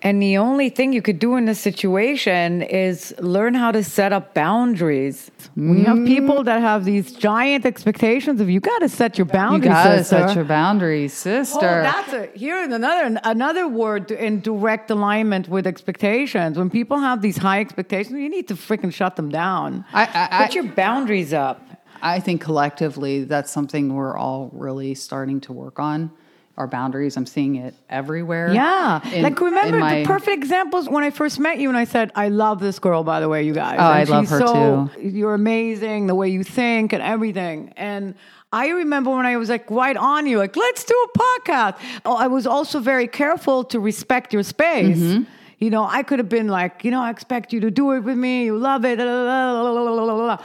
And 0.01 0.21
the 0.21 0.37
only 0.37 0.69
thing 0.69 0.93
you 0.93 1.01
could 1.01 1.19
do 1.19 1.35
in 1.35 1.45
this 1.45 1.59
situation 1.59 2.61
is 2.61 3.13
learn 3.19 3.53
how 3.53 3.71
to 3.71 3.83
set 3.83 4.13
up 4.13 4.33
boundaries. 4.33 5.29
When 5.55 5.79
you 5.79 5.85
have 5.85 5.97
mm. 5.97 6.07
people 6.07 6.43
that 6.43 6.61
have 6.61 6.85
these 6.85 7.11
giant 7.11 7.65
expectations 7.65 8.39
of 8.39 8.49
you 8.49 8.61
got 8.61 8.79
to 8.79 8.87
set 8.87 9.17
your 9.17 9.25
boundaries. 9.25 9.65
You 9.65 9.69
boundaries. 9.71 9.89
gotta 9.89 10.03
sister. 10.03 10.27
set 10.27 10.35
your 10.35 10.45
boundaries, 10.45 11.13
sister. 11.13 11.57
Oh, 11.59 11.81
that's 11.83 12.13
a 12.13 12.29
here 12.33 12.61
is 12.61 12.71
another 12.71 13.19
another 13.25 13.67
word 13.67 14.09
in 14.11 14.39
direct 14.39 14.89
alignment 14.89 15.49
with 15.49 15.67
expectations. 15.67 16.57
When 16.57 16.69
people 16.69 16.97
have 16.99 17.21
these 17.21 17.37
high 17.37 17.59
expectations, 17.59 18.17
you 18.17 18.29
need 18.29 18.47
to 18.47 18.55
freaking 18.55 18.93
shut 18.93 19.17
them 19.17 19.29
down. 19.29 19.83
I- 19.91 20.29
I- 20.31 20.45
Put 20.45 20.55
your 20.55 20.63
boundaries 20.65 21.33
up. 21.33 21.65
I 22.01 22.21
think 22.21 22.41
collectively 22.41 23.25
that's 23.25 23.51
something 23.51 23.93
we're 23.93 24.17
all 24.17 24.49
really 24.53 24.95
starting 24.95 25.41
to 25.41 25.53
work 25.53 25.79
on. 25.79 26.11
Our 26.59 26.67
boundaries. 26.67 27.15
I'm 27.15 27.25
seeing 27.25 27.55
it 27.55 27.73
everywhere. 27.89 28.53
Yeah, 28.53 28.99
In- 29.13 29.23
like 29.23 29.39
remember 29.39 29.79
my- 29.79 30.01
the 30.01 30.05
perfect 30.05 30.37
examples 30.43 30.89
when 30.89 31.05
I 31.05 31.09
first 31.09 31.39
met 31.39 31.57
you 31.57 31.69
and 31.69 31.77
I 31.77 31.85
said, 31.85 32.11
"I 32.15 32.27
love 32.27 32.59
this 32.59 32.79
girl." 32.79 33.03
By 33.05 33.21
the 33.21 33.29
way, 33.29 33.43
you 33.43 33.53
guys. 33.53 33.77
Oh, 33.79 33.83
I 33.83 33.99
And 34.01 34.09
love 34.09 34.23
she's 34.23 34.29
her 34.31 34.39
so, 34.45 34.89
You're 35.01 35.33
amazing, 35.35 36.07
the 36.07 36.15
way 36.15 36.27
you 36.29 36.43
think 36.43 36.91
and 36.91 37.01
everything. 37.01 37.73
And 37.77 38.13
I 38.51 38.67
remember 38.69 39.09
when 39.11 39.25
I 39.25 39.37
was 39.37 39.47
like 39.49 39.71
right 39.71 39.95
on 39.95 40.27
you, 40.27 40.37
like, 40.37 40.57
"Let's 40.57 40.83
do 40.83 40.95
a 41.15 41.17
podcast." 41.17 41.75
Oh, 42.03 42.15
I 42.17 42.27
was 42.27 42.45
also 42.45 42.79
very 42.79 43.07
careful 43.07 43.63
to 43.65 43.79
respect 43.79 44.33
your 44.33 44.43
space. 44.43 44.97
Mm-hmm. 44.97 45.23
You 45.59 45.69
know, 45.69 45.83
I 45.83 46.03
could 46.03 46.19
have 46.19 46.29
been 46.29 46.47
like, 46.47 46.85
you 46.85 46.91
know, 46.91 47.01
I 47.01 47.09
expect 47.09 47.51
you 47.51 47.59
to 47.59 47.69
do 47.69 47.91
it 47.91 47.99
with 47.99 48.17
me. 48.17 48.45
You 48.45 48.57
love 48.57 48.85
it. 48.85 48.97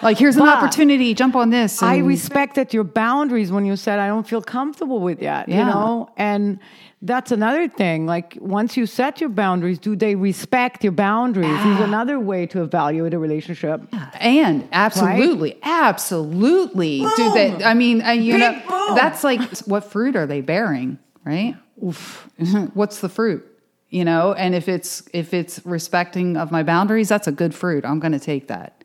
Like 0.02 0.18
here's 0.18 0.37
an 0.37 0.42
opportunity. 0.42 1.14
Jump 1.14 1.37
on 1.37 1.50
this. 1.50 1.83
I 1.83 1.94
and- 1.94 2.09
respected 2.09 2.75
your 2.75 2.83
boundaries 2.83 3.52
when 3.52 3.64
you 3.64 3.76
said 3.76 4.00
I 4.00 4.09
don't 4.09 4.26
feel 4.26 4.42
comfortable 4.42 4.99
with 4.99 5.21
that. 5.21 5.49
You 5.49 5.64
know, 5.64 6.11
and 6.16 6.59
that's 7.00 7.30
another 7.30 7.68
thing. 7.68 8.06
Like 8.06 8.37
once 8.40 8.76
you 8.76 8.87
set 8.87 9.21
your 9.21 9.28
boundaries, 9.30 9.78
do 9.78 9.94
they 9.94 10.16
respect 10.16 10.83
your 10.83 10.92
boundaries? 10.92 11.61
Is 11.61 11.80
another 11.80 12.18
way 12.18 12.47
to 12.47 12.62
evaluate 12.62 13.14
a 13.14 13.18
relationship. 13.18 13.83
And 14.18 14.66
absolutely, 14.73 15.59
absolutely. 15.62 17.06
Do 17.16 17.33
they? 17.35 17.62
I 17.62 17.75
mean, 17.75 18.02
uh, 18.02 18.11
you 18.11 18.33
Big 18.33 18.40
know, 18.40 18.62
boom. 18.68 18.97
that's 18.97 19.23
like 19.23 19.40
what 19.61 19.85
fruit 19.85 20.16
are 20.16 20.26
they 20.26 20.40
bearing, 20.40 20.99
right? 21.25 21.54
Oof. 21.85 22.28
What's 22.75 23.00
the 23.00 23.09
fruit? 23.09 23.47
You 23.94 24.04
know, 24.04 24.32
and 24.32 24.56
if 24.56 24.68
it's 24.68 25.04
if 25.12 25.32
it's 25.32 25.64
respecting 25.64 26.36
of 26.36 26.50
my 26.50 26.64
boundaries, 26.64 27.08
that's 27.08 27.28
a 27.28 27.32
good 27.32 27.54
fruit. 27.54 27.84
I'm 27.84 28.00
going 28.00 28.10
to 28.10 28.18
take 28.18 28.48
that. 28.48 28.82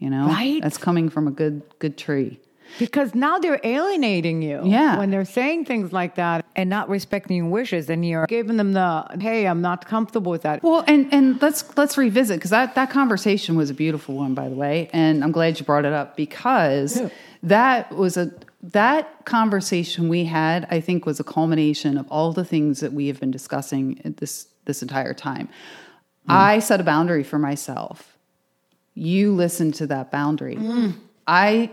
You 0.00 0.10
know, 0.10 0.26
Right? 0.26 0.60
That's 0.60 0.78
coming 0.78 1.10
from 1.10 1.28
a 1.28 1.30
good 1.30 1.62
good 1.78 1.96
tree. 1.96 2.40
Because 2.80 3.14
now 3.14 3.38
they're 3.38 3.60
alienating 3.62 4.42
you. 4.42 4.62
Yeah. 4.64 4.98
When 4.98 5.12
they're 5.12 5.24
saying 5.24 5.66
things 5.66 5.92
like 5.92 6.16
that 6.16 6.44
and 6.56 6.68
not 6.68 6.88
respecting 6.88 7.36
your 7.36 7.46
wishes, 7.46 7.88
and 7.88 8.04
you're 8.04 8.26
giving 8.26 8.56
them 8.56 8.72
the, 8.72 9.06
hey, 9.20 9.46
I'm 9.46 9.60
not 9.60 9.86
comfortable 9.86 10.32
with 10.32 10.42
that. 10.42 10.60
Well, 10.64 10.82
and 10.88 11.12
and 11.14 11.40
let's 11.40 11.76
let's 11.76 11.96
revisit 11.96 12.38
because 12.38 12.50
that 12.50 12.74
that 12.74 12.90
conversation 12.90 13.54
was 13.54 13.70
a 13.70 13.74
beautiful 13.74 14.16
one, 14.16 14.34
by 14.34 14.48
the 14.48 14.56
way, 14.56 14.90
and 14.92 15.22
I'm 15.22 15.30
glad 15.30 15.60
you 15.60 15.64
brought 15.64 15.84
it 15.84 15.92
up 15.92 16.16
because 16.16 17.00
that 17.44 17.94
was 17.94 18.16
a 18.16 18.32
that 18.62 19.24
conversation 19.24 20.08
we 20.08 20.24
had. 20.24 20.66
I 20.70 20.80
think 20.80 21.04
was 21.04 21.18
a 21.18 21.24
culmination 21.24 21.98
of 21.98 22.06
all 22.08 22.32
the 22.32 22.44
things 22.44 22.80
that 22.80 22.92
we 22.92 23.08
have 23.08 23.18
been 23.18 23.30
discussing 23.30 24.00
this 24.18 24.46
this 24.64 24.82
entire 24.82 25.14
time. 25.14 25.48
Hmm. 26.26 26.32
I 26.32 26.58
set 26.60 26.80
a 26.80 26.84
boundary 26.84 27.24
for 27.24 27.38
myself. 27.38 28.16
You 28.94 29.34
listened 29.34 29.74
to 29.74 29.86
that 29.88 30.10
boundary. 30.10 30.56
Hmm. 30.56 30.90
I 31.26 31.70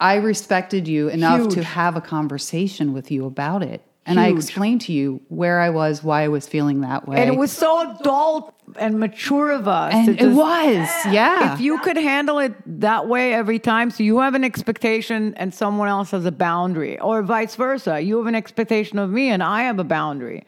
I 0.00 0.16
respected 0.16 0.88
you 0.88 1.08
enough 1.08 1.42
Huge. 1.42 1.54
to 1.54 1.64
have 1.64 1.96
a 1.96 2.00
conversation 2.00 2.92
with 2.92 3.10
you 3.10 3.26
about 3.26 3.62
it. 3.62 3.82
And 4.04 4.18
I 4.18 4.28
explained 4.28 4.80
to 4.82 4.92
you 4.92 5.20
where 5.28 5.60
I 5.60 5.70
was, 5.70 6.02
why 6.02 6.22
I 6.24 6.28
was 6.28 6.48
feeling 6.48 6.80
that 6.80 7.06
way. 7.06 7.18
And 7.18 7.32
it 7.32 7.38
was 7.38 7.52
so 7.52 7.92
adult 7.92 8.52
and 8.76 8.98
mature 8.98 9.50
of 9.52 9.68
us. 9.68 9.94
And 9.94 10.08
it 10.08 10.18
just- 10.18 10.36
was, 10.36 10.88
yeah. 11.12 11.54
If 11.54 11.60
you 11.60 11.78
could 11.78 11.96
handle 11.96 12.40
it 12.40 12.52
that 12.80 13.06
way 13.06 13.32
every 13.32 13.60
time, 13.60 13.90
so 13.92 14.02
you 14.02 14.18
have 14.18 14.34
an 14.34 14.42
expectation 14.42 15.34
and 15.36 15.54
someone 15.54 15.86
else 15.88 16.10
has 16.10 16.24
a 16.26 16.32
boundary, 16.32 16.98
or 16.98 17.22
vice 17.22 17.54
versa, 17.54 18.00
you 18.00 18.18
have 18.18 18.26
an 18.26 18.34
expectation 18.34 18.98
of 18.98 19.08
me 19.10 19.28
and 19.28 19.40
I 19.40 19.62
have 19.64 19.78
a 19.78 19.84
boundary. 19.84 20.44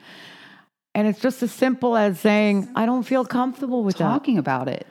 And 0.97 1.07
it's 1.07 1.21
just 1.21 1.41
as 1.43 1.53
simple 1.53 1.97
as 1.97 2.19
saying, 2.19 2.69
I 2.75 2.87
don't 2.87 3.05
feel 3.05 3.25
comfortable 3.25 3.85
with 3.85 3.99
that. 3.99 4.05
talking 4.05 4.37
about 4.39 4.67
it. 4.69 4.87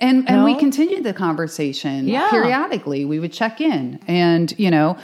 And 0.00 0.28
and 0.28 0.42
we 0.44 0.54
continued 0.56 1.04
the 1.04 1.12
conversation 1.12 2.08
Yeah. 2.08 2.30
periodically. 2.30 3.04
We 3.04 3.18
would 3.20 3.32
check 3.32 3.60
in 3.60 4.00
and, 4.08 4.52
you 4.58 4.70
know, 4.70 4.96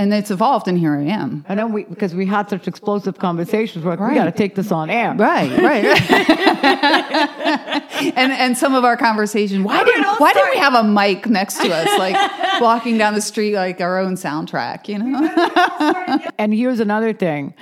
and 0.00 0.14
it's 0.14 0.30
evolved 0.30 0.66
and 0.66 0.78
here 0.78 0.94
I 0.94 1.02
am. 1.02 1.44
And 1.46 1.58
then 1.58 1.74
we, 1.74 1.84
because 1.84 2.14
we 2.14 2.24
had 2.24 2.48
such 2.48 2.66
explosive 2.66 3.18
conversations, 3.18 3.84
we're 3.84 3.96
like, 3.96 4.08
we 4.08 4.14
got 4.14 4.24
to 4.24 4.32
take 4.32 4.54
this 4.54 4.72
on 4.72 4.88
air. 4.88 5.14
Right, 5.14 5.50
right. 5.58 5.84
and 8.16 8.32
and 8.32 8.56
some 8.56 8.74
of 8.74 8.82
our 8.82 8.96
conversation, 8.96 9.62
why 9.62 9.84
did 9.84 10.02
why 10.16 10.32
did 10.32 10.44
we 10.54 10.58
have 10.58 10.72
a 10.72 10.82
mic 10.82 11.26
next 11.26 11.58
to 11.58 11.70
us 11.70 11.98
like 11.98 12.16
walking 12.62 12.96
down 12.96 13.12
the 13.12 13.20
street 13.20 13.54
like 13.54 13.82
our 13.82 13.98
own 13.98 14.14
soundtrack, 14.14 14.88
you 14.88 14.98
know? 14.98 16.30
And 16.38 16.54
here's 16.54 16.80
another 16.80 17.12
thing. 17.12 17.52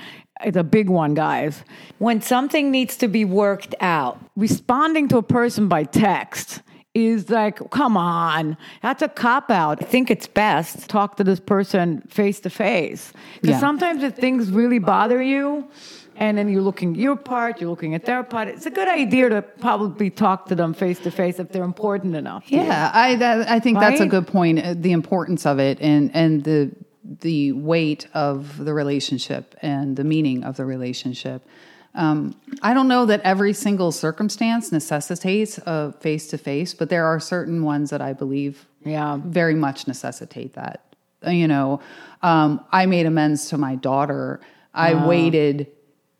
It's 0.41 0.55
a 0.55 0.63
big 0.63 0.87
one, 0.87 1.15
guys. 1.15 1.65
When 1.97 2.21
something 2.21 2.71
needs 2.71 2.95
to 2.97 3.09
be 3.09 3.25
worked 3.25 3.75
out, 3.81 4.17
responding 4.37 5.09
to 5.09 5.17
a 5.17 5.23
person 5.23 5.67
by 5.67 5.83
text 5.83 6.61
is 6.93 7.29
like, 7.29 7.69
come 7.69 7.95
on, 7.95 8.57
that's 8.81 9.01
a 9.01 9.07
cop 9.07 9.51
out. 9.51 9.81
I 9.81 9.85
think 9.85 10.09
it's 10.09 10.27
best 10.27 10.79
to 10.79 10.87
talk 10.87 11.17
to 11.17 11.23
this 11.23 11.39
person 11.39 12.01
face 12.09 12.39
to 12.41 12.49
face. 12.49 13.13
Because 13.41 13.59
sometimes 13.59 14.03
if 14.03 14.15
things 14.15 14.49
really 14.51 14.79
bother 14.79 15.21
you, 15.21 15.67
and 16.15 16.37
then 16.37 16.49
you're 16.49 16.61
looking 16.61 16.93
at 16.95 16.99
your 16.99 17.15
part, 17.15 17.61
you're 17.61 17.69
looking 17.69 17.95
at 17.95 18.05
their 18.05 18.23
part, 18.23 18.49
it's 18.49 18.65
a 18.65 18.69
good 18.71 18.89
idea 18.89 19.29
to 19.29 19.41
probably 19.41 20.09
talk 20.09 20.47
to 20.47 20.55
them 20.55 20.73
face 20.73 20.99
to 20.99 21.11
face 21.11 21.39
if 21.39 21.49
they're 21.49 21.63
important 21.63 22.15
enough. 22.15 22.43
Yeah, 22.47 22.91
I 22.93 23.15
that, 23.15 23.47
I 23.49 23.59
think 23.59 23.79
that's 23.79 24.01
a 24.01 24.07
good 24.07 24.27
point. 24.27 24.59
uh, 24.59 24.73
The 24.73 24.91
importance 24.91 25.45
of 25.45 25.59
it 25.59 25.79
and 25.79 26.13
and 26.13 26.43
the 26.43 26.71
the 27.21 27.53
weight 27.53 28.07
of 28.13 28.57
the 28.57 28.73
relationship 28.73 29.55
and 29.61 29.95
the 29.95 30.03
meaning 30.03 30.43
of 30.43 30.57
the 30.57 30.65
relationship. 30.65 31.43
Um, 31.95 32.35
I 32.61 32.73
don't 32.73 32.87
know 32.87 33.05
that 33.05 33.21
every 33.21 33.53
single 33.53 33.91
circumstance 33.91 34.71
necessitates 34.71 35.57
a 35.65 35.91
face 35.99 36.27
to 36.27 36.37
face, 36.37 36.73
but 36.73 36.89
there 36.89 37.05
are 37.05 37.19
certain 37.19 37.63
ones 37.63 37.89
that 37.89 38.01
I 38.01 38.13
believe 38.13 38.67
Yeah. 38.85 39.17
very 39.25 39.55
much 39.55 39.87
necessitate 39.87 40.53
that. 40.53 40.81
Uh, 41.25 41.31
You 41.31 41.47
know, 41.47 41.79
um, 42.21 42.61
I 42.71 42.85
made 42.85 43.05
amends 43.05 43.49
to 43.49 43.57
my 43.57 43.75
daughter. 43.75 44.39
I 44.73 44.93
waited 45.07 45.67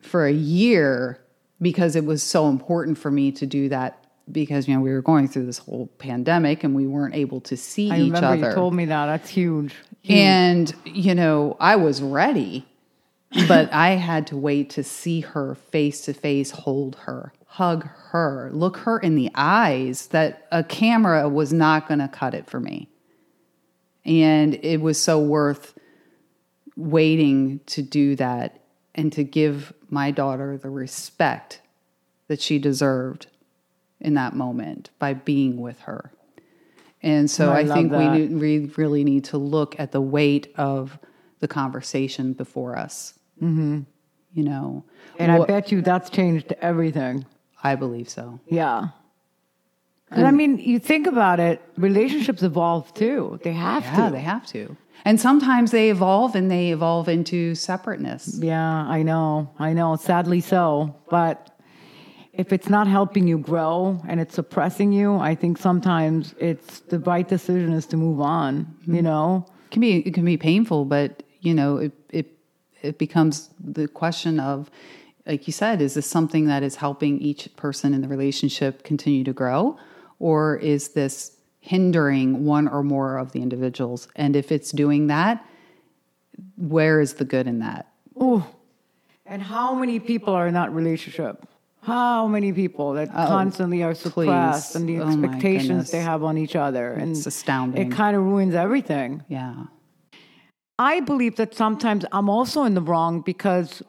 for 0.01 0.25
a 0.25 0.33
year 0.33 1.19
because 1.61 1.95
it 1.95 2.05
was 2.05 2.23
so 2.23 2.49
important 2.49 2.97
for 2.97 3.11
me 3.11 3.31
to 3.33 3.45
do 3.45 3.69
that 3.69 3.97
because 4.31 4.67
you 4.67 4.75
know 4.75 4.81
we 4.81 4.91
were 4.91 5.01
going 5.01 5.27
through 5.27 5.45
this 5.45 5.57
whole 5.57 5.87
pandemic 5.97 6.63
and 6.63 6.75
we 6.75 6.85
weren't 6.87 7.15
able 7.15 7.41
to 7.41 7.57
see 7.57 7.89
I 7.91 7.97
each 7.99 8.05
remember 8.13 8.27
other. 8.27 8.49
you 8.49 8.53
told 8.55 8.73
me 8.73 8.85
that. 8.85 9.05
That's 9.07 9.29
huge. 9.29 9.75
Huge. 10.01 10.17
And, 10.17 10.73
you 10.85 11.13
know, 11.15 11.57
I 11.59 11.75
was 11.75 12.01
ready, 12.01 12.65
but 13.47 13.71
I 13.71 13.91
had 13.91 14.27
to 14.27 14.37
wait 14.37 14.71
to 14.71 14.83
see 14.83 15.21
her 15.21 15.55
face 15.55 16.01
to 16.01 16.13
face, 16.13 16.51
hold 16.51 16.95
her, 17.03 17.33
hug 17.45 17.87
her, 18.11 18.49
look 18.53 18.77
her 18.77 18.97
in 18.99 19.15
the 19.15 19.31
eyes 19.35 20.07
that 20.07 20.47
a 20.51 20.63
camera 20.63 21.29
was 21.29 21.53
not 21.53 21.87
going 21.87 21.99
to 21.99 22.07
cut 22.07 22.33
it 22.33 22.49
for 22.49 22.59
me. 22.59 22.89
And 24.05 24.55
it 24.63 24.81
was 24.81 24.99
so 24.99 25.19
worth 25.19 25.77
waiting 26.75 27.59
to 27.67 27.81
do 27.81 28.15
that 28.15 28.63
and 28.95 29.13
to 29.13 29.23
give 29.23 29.73
my 29.89 30.11
daughter 30.11 30.57
the 30.57 30.69
respect 30.69 31.61
that 32.27 32.41
she 32.41 32.57
deserved 32.57 33.27
in 33.99 34.13
that 34.15 34.35
moment 34.35 34.89
by 34.97 35.13
being 35.13 35.61
with 35.61 35.79
her. 35.81 36.11
And 37.01 37.29
so 37.29 37.51
I 37.51 37.59
I, 37.59 37.65
think 37.65 37.91
we, 37.91 37.97
that. 37.97 38.29
we 38.31 38.59
really 38.77 39.03
need 39.03 39.25
to 39.25 39.37
look 39.37 39.79
at 39.79 39.91
the 39.91 40.01
weight 40.01 40.53
of 40.57 40.97
the 41.39 41.47
conversation 41.47 42.33
before 42.33 42.77
us. 42.77 43.18
Mm-hmm. 43.41 43.81
You 44.33 44.43
know, 44.43 44.85
And 45.17 45.31
I 45.31 45.43
bet 45.45 45.71
you 45.71 45.81
that's 45.81 46.09
changed 46.09 46.53
everything. 46.61 47.25
I 47.63 47.75
believe 47.75 48.09
so. 48.09 48.39
Yeah. 48.47 48.89
And 50.11 50.25
I 50.27 50.31
mean, 50.31 50.57
you 50.57 50.79
think 50.79 51.07
about 51.07 51.39
it, 51.39 51.61
relationships 51.77 52.41
evolve 52.43 52.93
too. 52.93 53.39
They 53.43 53.53
have 53.53 53.83
Yeah, 53.83 54.05
to. 54.05 54.11
they 54.11 54.21
have 54.21 54.45
to. 54.47 54.75
And 55.05 55.19
sometimes 55.19 55.71
they 55.71 55.89
evolve 55.89 56.35
and 56.35 56.49
they 56.49 56.71
evolve 56.71 57.07
into 57.09 57.55
separateness. 57.55 58.37
Yeah, 58.39 58.85
I 58.87 59.01
know. 59.03 59.49
I 59.59 59.73
know. 59.73 59.95
Sadly 59.95 60.41
so. 60.41 60.95
But 61.09 61.57
if 62.33 62.51
it's 62.53 62.69
not 62.69 62.87
helping 62.87 63.27
you 63.27 63.37
grow 63.37 64.01
and 64.07 64.19
it's 64.19 64.35
suppressing 64.35 64.91
you, 64.91 65.15
I 65.15 65.35
think 65.35 65.57
sometimes 65.57 66.33
it's 66.39 66.81
the 66.81 66.99
right 66.99 67.27
decision 67.27 67.73
is 67.73 67.85
to 67.87 67.97
move 67.97 68.19
on, 68.21 68.67
you 68.85 69.01
know? 69.01 69.45
It 69.65 69.71
can 69.71 69.81
be 69.81 69.97
it 69.99 70.13
can 70.13 70.25
be 70.25 70.37
painful, 70.37 70.85
but 70.85 71.23
you 71.41 71.53
know, 71.53 71.77
it 71.77 71.93
it 72.09 72.27
it 72.81 72.97
becomes 72.97 73.49
the 73.59 73.87
question 73.87 74.39
of 74.39 74.69
like 75.25 75.45
you 75.45 75.53
said, 75.53 75.79
is 75.81 75.93
this 75.93 76.07
something 76.07 76.47
that 76.47 76.63
is 76.63 76.77
helping 76.77 77.19
each 77.19 77.55
person 77.55 77.93
in 77.93 78.01
the 78.01 78.07
relationship 78.07 78.83
continue 78.83 79.23
to 79.23 79.33
grow? 79.33 79.77
Or 80.17 80.57
is 80.57 80.89
this 80.89 81.37
hindering 81.59 82.45
one 82.45 82.67
or 82.67 82.83
more 82.83 83.17
of 83.17 83.31
the 83.31 83.41
individuals? 83.41 84.07
And 84.15 84.35
if 84.35 84.51
it's 84.51 84.71
doing 84.71 85.07
that, 85.07 85.45
where 86.57 86.99
is 86.99 87.15
the 87.15 87.25
good 87.25 87.47
in 87.47 87.59
that? 87.59 87.91
Ooh. 88.21 88.43
And 89.25 89.43
how 89.43 89.75
many 89.75 89.99
people 89.99 90.33
are 90.33 90.47
in 90.47 90.55
that 90.55 90.71
relationship? 90.71 91.45
How 91.83 92.27
many 92.27 92.51
people 92.51 92.93
that 92.93 93.09
oh, 93.09 93.27
constantly 93.27 93.83
are 93.83 93.93
suppressed 93.93 94.75
and 94.75 94.89
the 94.89 94.99
Oh, 94.99 95.07
expectations 95.07 95.91
they 95.91 95.99
have 95.99 96.23
on 96.23 96.37
each 96.37 96.55
other? 96.55 96.93
And 96.93 97.11
It's 97.11 97.25
astounding. 97.25 97.91
It 97.91 97.95
kind 97.95 98.17
of 98.17 98.23
ruins 98.23 98.55
everything. 98.55 99.23
Yeah. 99.27 99.65
I 100.79 101.01
believe 101.01 101.35
that 101.35 101.53
sometimes 101.53 102.05
I'm 102.13 102.29
also 102.29 102.63
in 102.63 102.73
the 102.73 102.81
wrong 102.81 103.19
because 103.19 103.83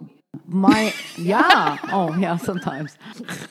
my 0.47 0.93
yeah 1.17 1.79
oh 1.93 2.15
yeah 2.17 2.37
sometimes. 2.37 2.99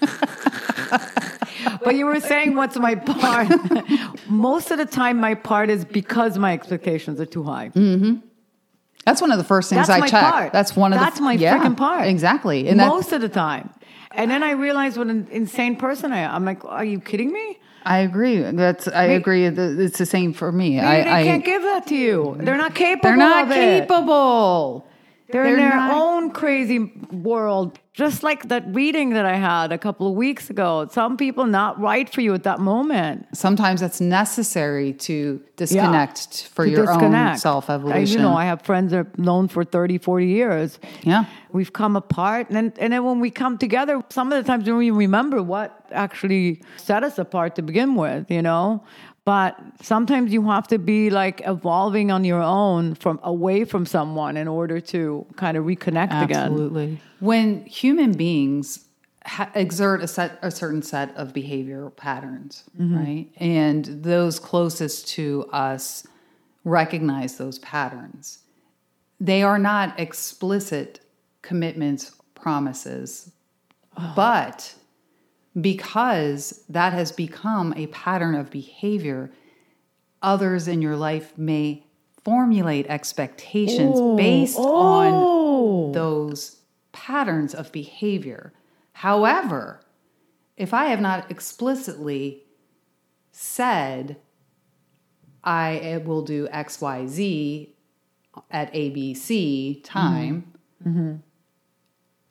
but 1.84 1.96
you 1.96 2.06
were 2.06 2.20
saying 2.20 2.56
what's 2.56 2.78
my 2.78 2.96
part? 2.96 3.48
Most 4.30 4.72
of 4.72 4.78
the 4.78 4.86
time, 4.86 5.18
my 5.18 5.36
part 5.36 5.70
is 5.70 5.86
because 5.86 6.38
my 6.38 6.54
expectations 6.54 7.22
are 7.22 7.26
too 7.26 7.44
high. 7.44 7.70
Mm-hmm. 7.70 8.16
That's 9.06 9.22
one 9.22 9.32
of 9.32 9.38
the 9.38 9.46
first 9.46 9.70
things 9.70 9.88
That's 9.88 9.98
I 9.98 10.00
my 10.00 10.10
check. 10.10 10.34
part. 10.34 10.54
That's 10.54 10.76
one 10.76 10.92
of 10.92 11.00
the 11.00 11.06
That's 11.06 11.18
the 11.18 11.24
my 11.24 11.34
yeah, 11.34 11.58
freaking 11.58 11.78
part. 11.78 12.08
Exactly. 12.08 12.68
And 12.68 12.78
Most 12.78 13.14
of 13.14 13.22
the 13.22 13.30
time, 13.30 13.70
and 14.12 14.30
then 14.30 14.44
I 14.44 14.52
realize 14.52 14.98
what 14.98 15.08
an 15.08 15.28
insane 15.32 15.78
person 15.78 16.12
I 16.12 16.20
am. 16.20 16.36
I'm 16.36 16.46
like, 16.46 16.66
are 16.66 16.84
you 16.84 17.00
kidding 17.00 17.32
me? 17.32 17.60
I 17.86 18.00
agree. 18.00 18.40
That's 18.40 18.88
I 18.88 19.06
agree. 19.06 19.48
that 19.50 19.80
It's 19.80 19.98
the 19.98 20.06
same 20.06 20.34
for 20.34 20.52
me. 20.52 20.80
I, 20.80 21.04
they 21.04 21.10
I 21.10 21.24
can't 21.24 21.46
give 21.46 21.62
that 21.64 21.88
to 21.88 21.96
you. 21.96 22.36
They're 22.40 22.58
not 22.58 22.76
capable. 22.76 23.10
they're 23.10 23.18
not 23.18 23.50
capable. 23.50 24.86
They're, 25.32 25.44
They're 25.44 25.54
in 25.54 25.60
their 25.60 25.76
not- 25.76 25.92
own 25.94 26.32
crazy 26.32 26.80
world. 27.12 27.78
Just 27.94 28.24
like 28.24 28.48
that 28.48 28.64
reading 28.74 29.12
that 29.12 29.26
I 29.26 29.36
had 29.36 29.72
a 29.72 29.78
couple 29.78 30.08
of 30.08 30.14
weeks 30.16 30.50
ago. 30.50 30.88
Some 30.90 31.18
people 31.18 31.46
not 31.46 31.80
right 31.80 32.10
for 32.12 32.22
you 32.22 32.34
at 32.34 32.44
that 32.44 32.60
moment. 32.60 33.28
Sometimes 33.34 33.82
that's 33.82 34.00
necessary 34.02 34.94
to 34.94 35.42
disconnect 35.58 36.48
for 36.54 36.66
To 36.66 36.72
your 36.72 36.90
own 36.90 37.38
self 37.38 37.70
evolution. 37.70 38.18
You 38.18 38.24
know, 38.24 38.34
I 38.34 38.46
have 38.46 38.62
friends 38.64 38.92
that 38.92 39.00
I've 39.02 39.20
known 39.20 39.50
for 39.50 39.64
30, 39.66 39.98
40 40.00 40.26
years. 40.26 40.80
Yeah. 41.04 41.26
We've 41.52 41.74
come 41.74 41.96
apart. 41.96 42.48
And 42.48 42.56
then, 42.56 42.74
and 42.80 42.94
then 42.94 43.04
when 43.04 43.20
we 43.20 43.30
come 43.30 43.58
together, 43.58 44.02
some 44.10 44.32
of 44.32 44.42
the 44.44 44.48
times 44.48 44.64
we 44.64 44.72
don't 44.72 44.82
even 44.84 44.98
remember 44.98 45.44
what 45.44 45.79
actually 45.92 46.62
set 46.78 47.04
us 47.04 47.18
apart 47.18 47.56
to 47.56 47.62
begin 47.62 47.96
with, 47.96 48.30
you 48.30 48.42
know? 48.42 48.84
But 49.26 49.60
sometimes 49.82 50.34
you 50.34 50.48
have 50.50 50.68
to 50.70 50.80
be 50.80 51.10
like 51.12 51.42
evolving 51.46 52.10
on 52.10 52.24
your 52.24 52.42
own 52.42 52.96
from 52.96 53.20
away 53.24 53.64
from 53.64 53.86
someone 53.86 54.38
in 54.38 54.48
order 54.48 54.80
to 54.82 55.26
kind 55.36 55.56
of 55.56 55.66
reconnect 55.66 56.24
again. 56.24 56.52
Absolutely. 56.52 57.00
When 57.20 57.64
human 57.66 58.14
beings 58.14 58.86
ha- 59.26 59.52
exert 59.54 60.02
a 60.02 60.08
set 60.08 60.40
a 60.42 60.50
certain 60.50 60.82
set 60.82 61.16
of 61.16 61.34
behavioral 61.34 61.96
patterns, 61.96 62.64
Mm-hmm. 62.80 62.98
right, 62.98 63.28
and 63.38 63.86
those 63.86 64.40
closest 64.40 65.08
to 65.10 65.46
us 65.52 66.08
recognize 66.64 67.38
those 67.38 67.60
patterns, 67.60 68.40
they 69.20 69.44
are 69.44 69.60
not 69.60 70.00
explicit 70.00 71.02
commitments, 71.44 72.14
promises, 72.34 73.32
but 74.16 74.74
because 75.60 76.64
that 76.70 76.94
has 76.94 77.12
become 77.12 77.74
a 77.76 77.88
pattern 77.88 78.36
of 78.36 78.52
behavior, 78.52 79.32
others 80.22 80.68
in 80.68 80.82
your 80.82 80.96
life 80.96 81.38
may 81.38 81.86
formulate 82.24 82.86
expectations 82.88 84.00
based 84.18 84.58
on 84.58 85.12
oh. 85.14 85.92
those 85.94 86.58
patterns 86.92 87.56
of 87.56 87.72
behavior. 87.72 88.54
However, 88.94 89.82
if 90.58 90.74
I 90.74 90.86
have 90.86 91.00
not 91.00 91.32
explicitly 91.32 92.44
said, 93.32 94.18
I 95.44 95.78
eh, 95.78 95.98
will 95.98 96.22
do 96.22 96.48
XYZ 96.50 97.70
at 98.52 98.74
ABC 98.74 99.82
time, 99.84 100.54
mm-hmm. 100.86 100.90
Mm-hmm. 100.90 101.16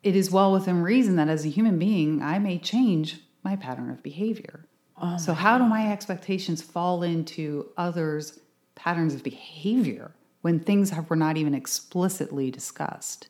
It 0.03 0.17
is 0.17 0.31
well 0.31 0.53
within 0.53 0.83
reason 0.83 1.17
that 1.17 1.29
as 1.29 1.45
a 1.45 1.49
human 1.49 1.79
being, 1.79 2.23
I 2.23 2.39
may 2.39 2.59
change 2.59 3.21
my 3.43 3.57
pattern 3.57 3.91
of 3.91 4.03
behavior. 4.03 4.65
Oh 5.01 5.17
so, 5.17 5.33
how 5.33 5.59
do 5.59 5.65
my 5.65 5.93
expectations 5.93 6.63
fall 6.63 7.03
into 7.03 7.69
others' 7.77 8.41
patterns 8.75 9.15
of 9.15 9.23
behavior 9.23 10.13
when 10.43 10.61
things 10.61 10.91
have, 10.91 11.09
were 11.11 11.17
not 11.17 11.37
even 11.37 11.55
explicitly 11.55 12.51
discussed? 12.51 13.29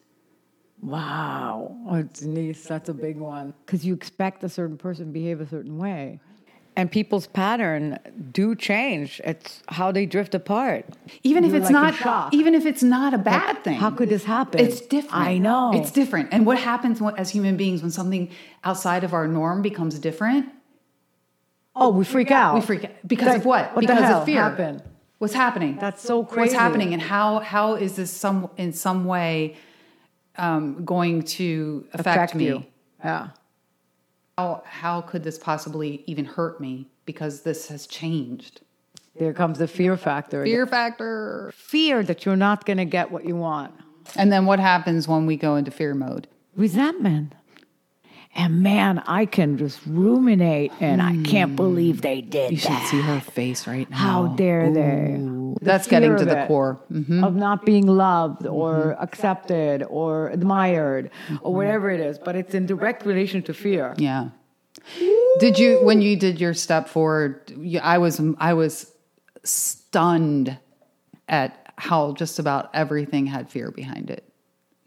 Wow. 0.80 1.76
Oh, 1.88 2.02
Denise, 2.02 2.64
that's 2.64 2.88
a 2.88 2.94
big 2.94 3.18
one. 3.18 3.52
Because 3.66 3.84
you 3.84 3.94
expect 3.94 4.44
a 4.44 4.48
certain 4.48 4.78
person 4.78 5.06
to 5.06 5.12
behave 5.12 5.40
a 5.40 5.46
certain 5.46 5.78
way. 5.78 6.20
And 6.78 6.90
people's 6.90 7.26
pattern 7.26 7.98
do 8.32 8.54
change. 8.54 9.20
It's 9.24 9.62
how 9.66 9.90
they 9.90 10.06
drift 10.06 10.32
apart. 10.34 10.86
Even 11.24 11.42
if 11.44 11.50
You're 11.50 11.58
it's 11.62 11.64
like 11.72 11.72
not, 11.72 11.94
shock. 11.96 12.32
even 12.32 12.54
if 12.54 12.64
it's 12.64 12.84
not 12.84 13.12
a 13.12 13.18
bad 13.18 13.64
thing. 13.64 13.78
How 13.78 13.90
could 13.90 14.08
this 14.08 14.22
happen? 14.24 14.60
It's 14.60 14.80
different. 14.80 15.26
I 15.26 15.38
know. 15.38 15.72
It's 15.74 15.90
different. 15.90 16.28
And 16.30 16.46
what 16.46 16.56
happens 16.58 17.00
when, 17.00 17.16
as 17.16 17.30
human 17.30 17.56
beings 17.56 17.82
when 17.82 17.90
something 17.90 18.30
outside 18.62 19.02
of 19.02 19.12
our 19.12 19.26
norm 19.26 19.60
becomes 19.60 19.98
different? 19.98 20.46
oh, 21.80 21.90
we 21.90 22.04
freak 22.04 22.30
out. 22.30 22.54
We 22.54 22.60
freak 22.60 22.84
out. 22.84 22.90
Because 23.06 23.26
Like, 23.28 23.36
of 23.38 23.44
what? 23.44 23.74
What 23.74 23.80
because 23.80 23.98
the 23.98 24.06
hell 24.06 24.18
of 24.20 24.24
fear. 24.26 24.40
happened? 24.42 24.82
What's 25.18 25.34
happening? 25.34 25.78
That's 25.80 26.02
so 26.02 26.24
crazy. 26.24 26.40
What's 26.40 26.52
happening, 26.54 26.92
and 26.92 27.02
how 27.02 27.40
how 27.40 27.74
is 27.74 27.96
this 27.96 28.10
some 28.10 28.50
in 28.56 28.72
some 28.72 29.04
way 29.04 29.56
um, 30.36 30.84
going 30.84 31.22
to 31.38 31.86
affect, 31.92 32.06
Affect 32.16 32.34
me? 32.36 32.44
you. 32.46 32.64
Yeah. 33.04 33.28
How 34.38 34.62
how 34.64 35.00
could 35.00 35.24
this 35.24 35.36
possibly 35.36 36.04
even 36.06 36.24
hurt 36.24 36.60
me 36.60 36.86
because 37.06 37.42
this 37.42 37.66
has 37.70 37.88
changed? 37.88 38.60
There 39.18 39.32
comes 39.32 39.58
the 39.58 39.66
fear 39.66 39.96
factor. 39.96 40.44
Fear 40.44 40.64
factor. 40.68 41.52
Fear 41.56 42.04
that 42.04 42.24
you're 42.24 42.36
not 42.36 42.64
going 42.64 42.76
to 42.76 42.84
get 42.84 43.10
what 43.10 43.24
you 43.24 43.34
want. 43.34 43.74
And 44.14 44.30
then 44.30 44.46
what 44.46 44.60
happens 44.60 45.08
when 45.08 45.26
we 45.26 45.36
go 45.36 45.56
into 45.56 45.72
fear 45.72 45.92
mode? 45.92 46.28
Resentment. 46.54 47.34
And 48.32 48.62
man, 48.62 49.02
I 49.08 49.26
can 49.26 49.58
just 49.58 49.80
ruminate 49.84 50.70
and 50.78 51.02
I 51.02 51.20
can't 51.24 51.50
hmm. 51.50 51.56
believe 51.56 52.02
they 52.02 52.20
did 52.20 52.52
You 52.52 52.58
should 52.58 52.70
that. 52.70 52.88
see 52.88 53.00
her 53.00 53.18
face 53.18 53.66
right 53.66 53.90
now. 53.90 53.96
How 53.96 54.26
dare 54.28 54.72
they? 54.72 55.16
The 55.60 55.64
That's 55.64 55.86
getting 55.86 56.16
to 56.16 56.24
the 56.24 56.44
core. 56.46 56.80
Mhm. 56.92 57.24
Of 57.24 57.34
not 57.36 57.64
being 57.64 57.86
loved 57.86 58.46
or 58.46 58.96
accepted 59.00 59.84
or 59.88 60.28
admired 60.28 61.10
or 61.42 61.54
whatever 61.54 61.90
it 61.90 62.00
is, 62.00 62.18
but 62.18 62.36
it's 62.36 62.54
in 62.54 62.66
direct 62.66 63.04
relation 63.06 63.42
to 63.42 63.54
fear. 63.54 63.94
Yeah. 63.98 64.28
Did 65.40 65.58
you 65.58 65.84
when 65.84 66.00
you 66.02 66.16
did 66.16 66.40
your 66.40 66.54
step 66.54 66.88
forward? 66.88 67.52
I 67.82 67.98
was 67.98 68.20
I 68.38 68.54
was 68.54 68.92
stunned 69.44 70.58
at 71.28 71.72
how 71.76 72.12
just 72.14 72.38
about 72.38 72.70
everything 72.74 73.26
had 73.26 73.48
fear 73.50 73.70
behind 73.70 74.10
it, 74.10 74.24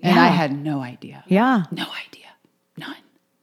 and 0.02 0.20
I 0.20 0.28
had 0.28 0.52
no 0.58 0.82
idea. 0.82 1.24
Yeah. 1.28 1.64
No 1.72 1.84
idea. 2.08 2.28
None. 2.78 2.96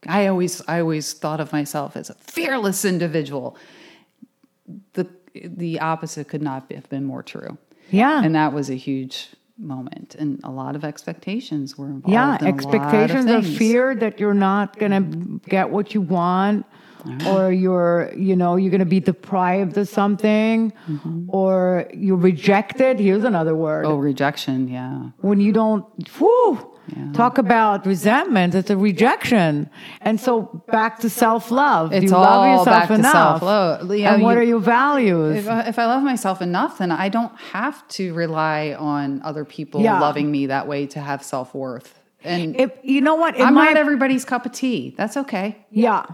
I 0.07 0.27
always 0.27 0.63
I 0.69 0.81
always 0.81 1.13
thought 1.13 1.41
of 1.41 1.53
myself 1.53 1.97
as 1.97 2.11
a 2.11 2.15
fearless 2.15 2.85
individual. 2.85 3.57
The 4.95 5.07
the 5.45 5.81
opposite 5.81 6.29
could 6.29 6.43
not 6.43 6.71
have 6.73 6.89
been 6.89 7.05
more 7.05 7.23
true. 7.23 7.59
Yeah. 7.91 8.23
And 8.23 8.35
that 8.35 8.53
was 8.53 8.71
a 8.71 8.75
huge 8.75 9.29
moment 9.59 10.15
and 10.15 10.41
a 10.45 10.51
lot 10.51 10.77
of 10.77 10.85
expectations 10.85 11.77
were 11.77 11.87
involved. 11.87 12.13
yeah, 12.13 12.25
in 12.25 12.31
lot 12.31 12.43
of 12.43 12.49
expectations 12.49 13.31
of, 13.31 13.57
fear 13.57 13.95
that 13.95 14.21
you're 14.21 14.35
not 14.35 14.79
going 14.79 14.93
to 14.93 15.41
get 15.49 15.71
what 15.71 15.95
you 15.95 16.01
want 16.01 16.65
or 17.27 17.51
you're, 17.51 18.13
you 18.17 18.37
know, 18.37 18.57
you're 18.57 18.71
going 18.71 18.81
to 18.81 18.87
be 18.87 19.01
deprived 19.01 19.77
of 19.79 19.89
something 19.89 20.73
mm-hmm. 20.89 21.25
or 21.29 21.89
you're 21.95 22.17
rejected. 22.17 23.01
Here's 23.01 23.25
another 23.25 23.55
word. 23.55 23.87
Oh, 23.87 23.97
rejection, 23.97 24.69
yeah. 24.69 25.11
when 25.19 25.41
you 25.41 25.53
don't 25.53 25.85
whew, 26.19 26.78
talk 27.13 27.39
about 27.39 27.87
resentment 27.87 28.55
it's 28.55 28.71
a 28.71 28.77
rejection 28.77 29.69
and 30.01 30.21
so 30.21 30.63
back 30.71 30.99
to 31.01 31.09
self-love 31.11 31.93
It's 31.93 32.05
you 32.11 32.15
all 32.17 32.23
love 32.23 32.47
yourself 32.59 32.67
back 32.67 32.89
to 32.89 32.95
enough 32.95 33.13
self-love. 33.41 33.95
Yeah, 33.97 34.15
and 34.15 34.23
what 34.23 34.33
you- 34.33 34.39
are 34.39 34.43
your 34.43 34.61
values 34.61 35.37
If 35.39 35.49
I, 35.49 35.61
if 35.69 35.79
I 35.79 35.87
love 35.87 36.03
myself 36.03 36.41
enough, 36.43 36.79
then 36.79 36.91
I 36.91 37.09
don't 37.09 37.35
have 37.53 37.87
to 37.89 38.13
rely 38.15 38.75
on 38.79 39.21
other 39.23 39.45
people 39.45 39.81
Yeah. 39.81 40.01
loving 40.01 40.31
me 40.31 40.47
that 40.47 40.67
way 40.67 40.87
to 40.87 41.01
have 41.01 41.23
self 41.23 41.55
worth. 41.55 41.99
And 42.25 42.57
if 42.57 42.71
you 42.83 43.01
know 43.01 43.15
what 43.15 43.37
in 43.37 43.43
I'm 43.47 43.55
my 43.55 43.67
not 43.69 43.77
everybody's 43.77 44.25
cup 44.25 44.45
of 44.47 44.53
tea. 44.53 44.95
That's 44.97 45.17
okay. 45.17 45.57
yeah 45.71 46.05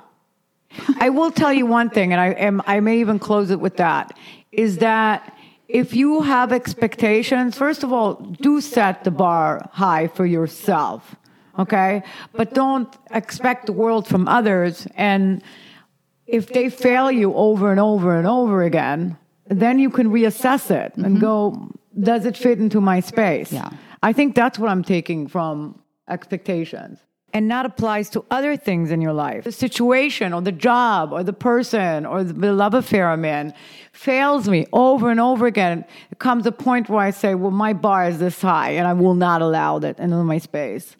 I 1.01 1.09
will 1.11 1.31
tell 1.31 1.53
you 1.53 1.67
one 1.67 1.89
thing, 1.91 2.13
and 2.13 2.21
I 2.21 2.29
am, 2.31 2.61
I 2.67 2.81
may 2.81 2.99
even 2.99 3.19
close 3.19 3.51
it 3.51 3.61
with 3.61 3.77
that, 3.77 4.17
is 4.51 4.79
that 4.79 5.34
if 5.69 5.95
you 5.95 6.23
have 6.23 6.53
expectations, 6.53 7.57
first 7.57 7.83
of 7.83 7.93
all, 7.93 8.15
do 8.15 8.61
set 8.61 9.05
the 9.05 9.11
bar 9.11 9.69
high 9.73 10.09
for 10.09 10.27
yourself, 10.27 11.17
okay? 11.59 12.03
But 12.33 12.55
don't 12.55 12.95
expect 13.11 13.67
the 13.67 13.73
world 13.73 14.07
from 14.07 14.29
others. 14.29 14.87
And 14.95 15.43
if 16.27 16.49
they 16.49 16.69
fail 16.69 17.11
you 17.11 17.35
over 17.35 17.71
and 17.71 17.81
over 17.81 18.17
and 18.17 18.27
over 18.27 18.63
again, 18.63 19.17
then 19.47 19.79
you 19.79 19.91
can 19.91 20.11
reassess 20.11 20.71
it 20.71 20.95
and 20.97 21.07
mm-hmm. 21.07 21.19
go, 21.19 21.71
does 21.99 22.27
it 22.27 22.37
fit 22.37 22.59
into 22.59 22.81
my 22.81 23.01
space? 23.01 23.53
Yeah. 23.53 23.71
I 24.03 24.13
think 24.13 24.35
that's 24.35 24.59
what 24.59 24.71
I'm 24.71 24.83
taking 24.83 25.29
from 25.29 25.81
expectations. 26.09 26.99
And 27.35 27.51
that 27.51 27.67
applies 27.67 28.09
to 28.11 28.25
other 28.31 28.57
things 28.57 28.93
in 28.93 29.03
your 29.03 29.13
life. 29.13 29.43
The 29.43 29.51
situation 29.53 30.33
or 30.33 30.41
the 30.41 30.53
job 30.53 31.13
or 31.13 31.25
the 31.25 31.33
person 31.33 32.07
or 32.07 32.23
the 32.23 32.53
love 32.53 32.75
affair 32.75 33.11
I'm 33.11 33.25
in 33.25 33.53
fails 33.93 34.49
me 34.49 34.67
over 34.73 35.11
and 35.11 35.19
over 35.19 35.47
again. 35.47 35.85
It 36.13 36.21
comes 36.21 36.47
a 36.47 36.53
point 36.53 36.89
where 36.89 37.01
I 37.01 37.11
say, 37.11 37.35
well, 37.35 37.51
my 37.51 37.73
bar 37.73 38.07
is 38.09 38.21
this 38.21 38.41
high 38.41 38.71
and 38.71 38.87
I 38.87 38.93
will 38.93 39.15
not 39.17 39.43
allow 39.43 39.81
that 39.81 39.99
into 39.99 40.23
my 40.23 40.39
space. 40.39 40.97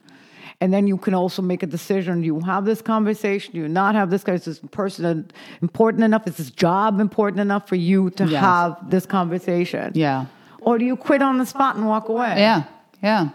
And 0.61 0.73
then 0.73 0.89
you 0.89 0.97
can 0.97 1.15
also 1.15 1.41
make 1.41 1.63
a 1.63 1.67
decision. 1.67 2.21
Do 2.21 2.27
you 2.27 2.41
have 2.41 2.65
this 2.65 2.83
conversation? 2.83 3.53
Do 3.53 3.59
you 3.61 3.69
not 3.69 3.95
have 3.95 4.11
this? 4.11 4.25
Is 4.25 4.45
this 4.45 4.59
person 4.73 5.31
important 5.63 6.03
enough? 6.03 6.27
Is 6.27 6.37
this 6.37 6.51
job 6.51 6.99
important 7.01 7.41
enough 7.41 7.69
for 7.69 7.77
you 7.77 8.11
to 8.11 8.25
Yes. 8.27 8.41
have 8.41 8.91
this 8.91 9.07
conversation? 9.07 9.93
Yeah. 9.95 10.27
Or 10.61 10.79
do 10.79 10.85
you 10.85 10.97
quit 10.97 11.23
on 11.23 11.39
the 11.39 11.47
spot 11.47 11.77
and 11.77 11.87
walk 11.87 12.09
away? 12.09 12.35
Yeah. 12.39 12.65
Yeah. 13.03 13.29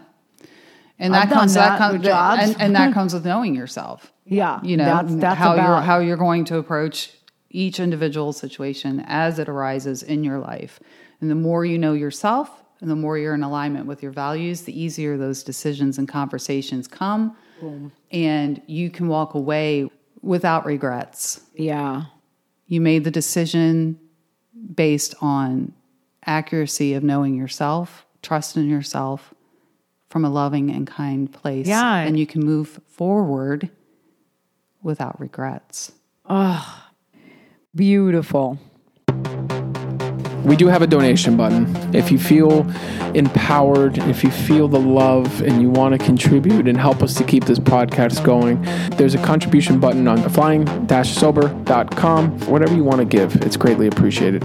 And 1.00 1.14
that 1.14 1.28
comes 1.30 1.54
that 1.54 1.70
that 1.70 1.78
comes 1.78 2.06
and, 2.06 2.60
and 2.60 2.76
that 2.76 2.92
comes 2.98 3.14
with 3.14 3.24
knowing 3.24 3.54
yourself. 3.54 4.12
Yeah, 4.24 4.60
You 4.62 4.76
know, 4.76 4.84
that's- 4.84 5.14
that's 5.16 5.38
how 5.38 5.54
you're 5.56 5.80
how 5.80 5.98
you're 5.98 6.16
going 6.16 6.44
to 6.46 6.58
approach 6.58 7.10
each 7.50 7.80
individual 7.80 8.32
situation 8.32 9.02
as 9.08 9.38
it 9.40 9.48
arises 9.48 10.02
in 10.04 10.22
your 10.22 10.38
life. 10.38 10.78
And 11.20 11.28
the 11.30 11.34
more 11.34 11.64
you 11.64 11.78
know 11.78 11.94
yourself 11.94 12.48
and 12.80 12.88
the 12.88 12.94
more 12.96 13.18
you're 13.18 13.34
in 13.34 13.42
alignment 13.42 13.86
with 13.86 14.02
your 14.04 14.12
values, 14.12 14.62
the 14.62 14.78
easier 14.80 15.16
those 15.16 15.42
decisions 15.42 15.98
and 15.98 16.06
conversations 16.08 16.86
come. 16.86 17.36
And 18.12 18.62
you 18.66 18.88
can 18.90 19.08
walk 19.08 19.34
away 19.34 19.90
without 20.22 20.64
regrets. 20.64 21.40
Yeah. 21.54 22.04
You 22.68 22.80
made 22.80 23.04
the 23.04 23.10
decision 23.10 23.98
based 24.74 25.14
on 25.20 25.72
accuracy 26.24 26.94
of 26.94 27.02
knowing 27.02 27.34
yourself, 27.34 28.06
trust 28.22 28.56
in 28.56 28.68
yourself 28.68 29.34
from 30.10 30.24
a 30.24 30.28
loving 30.28 30.70
and 30.70 30.86
kind 30.86 31.32
place. 31.32 31.66
Yeah. 31.66 31.96
And 31.96 32.18
you 32.18 32.26
can 32.26 32.44
move 32.44 32.80
forward 32.88 33.70
without 34.82 35.18
regrets. 35.20 35.92
Beautiful. 37.74 38.58
We 40.44 40.56
do 40.56 40.68
have 40.68 40.82
a 40.82 40.86
donation 40.86 41.36
button. 41.36 41.94
If 41.94 42.10
you 42.10 42.18
feel 42.18 42.68
empowered, 43.14 43.98
if 43.98 44.24
you 44.24 44.30
feel 44.30 44.68
the 44.68 44.80
love 44.80 45.42
and 45.42 45.60
you 45.60 45.70
want 45.70 45.98
to 45.98 46.04
contribute 46.04 46.66
and 46.66 46.78
help 46.78 47.02
us 47.02 47.14
to 47.14 47.24
keep 47.24 47.44
this 47.44 47.58
podcast 47.58 48.24
going, 48.24 48.60
there's 48.96 49.14
a 49.14 49.22
contribution 49.22 49.78
button 49.78 50.08
on 50.08 50.18
flying-sober.com. 50.30 52.40
Whatever 52.46 52.74
you 52.74 52.84
want 52.84 52.98
to 52.98 53.04
give, 53.04 53.36
it's 53.42 53.56
greatly 53.56 53.86
appreciated. 53.86 54.42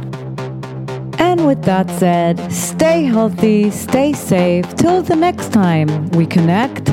That 1.65 1.89
said, 1.99 2.51
stay 2.51 3.03
healthy, 3.05 3.71
stay 3.71 4.13
safe. 4.13 4.75
Till 4.75 5.01
the 5.01 5.15
next 5.15 5.51
time 5.51 6.11
we 6.11 6.27
connect. 6.27 6.89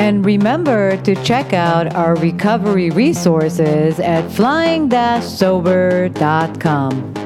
And 0.00 0.26
remember 0.26 0.96
to 1.02 1.14
check 1.22 1.52
out 1.52 1.94
our 1.94 2.16
recovery 2.16 2.90
resources 2.90 4.00
at 4.00 4.28
flying-sober.com. 4.32 7.25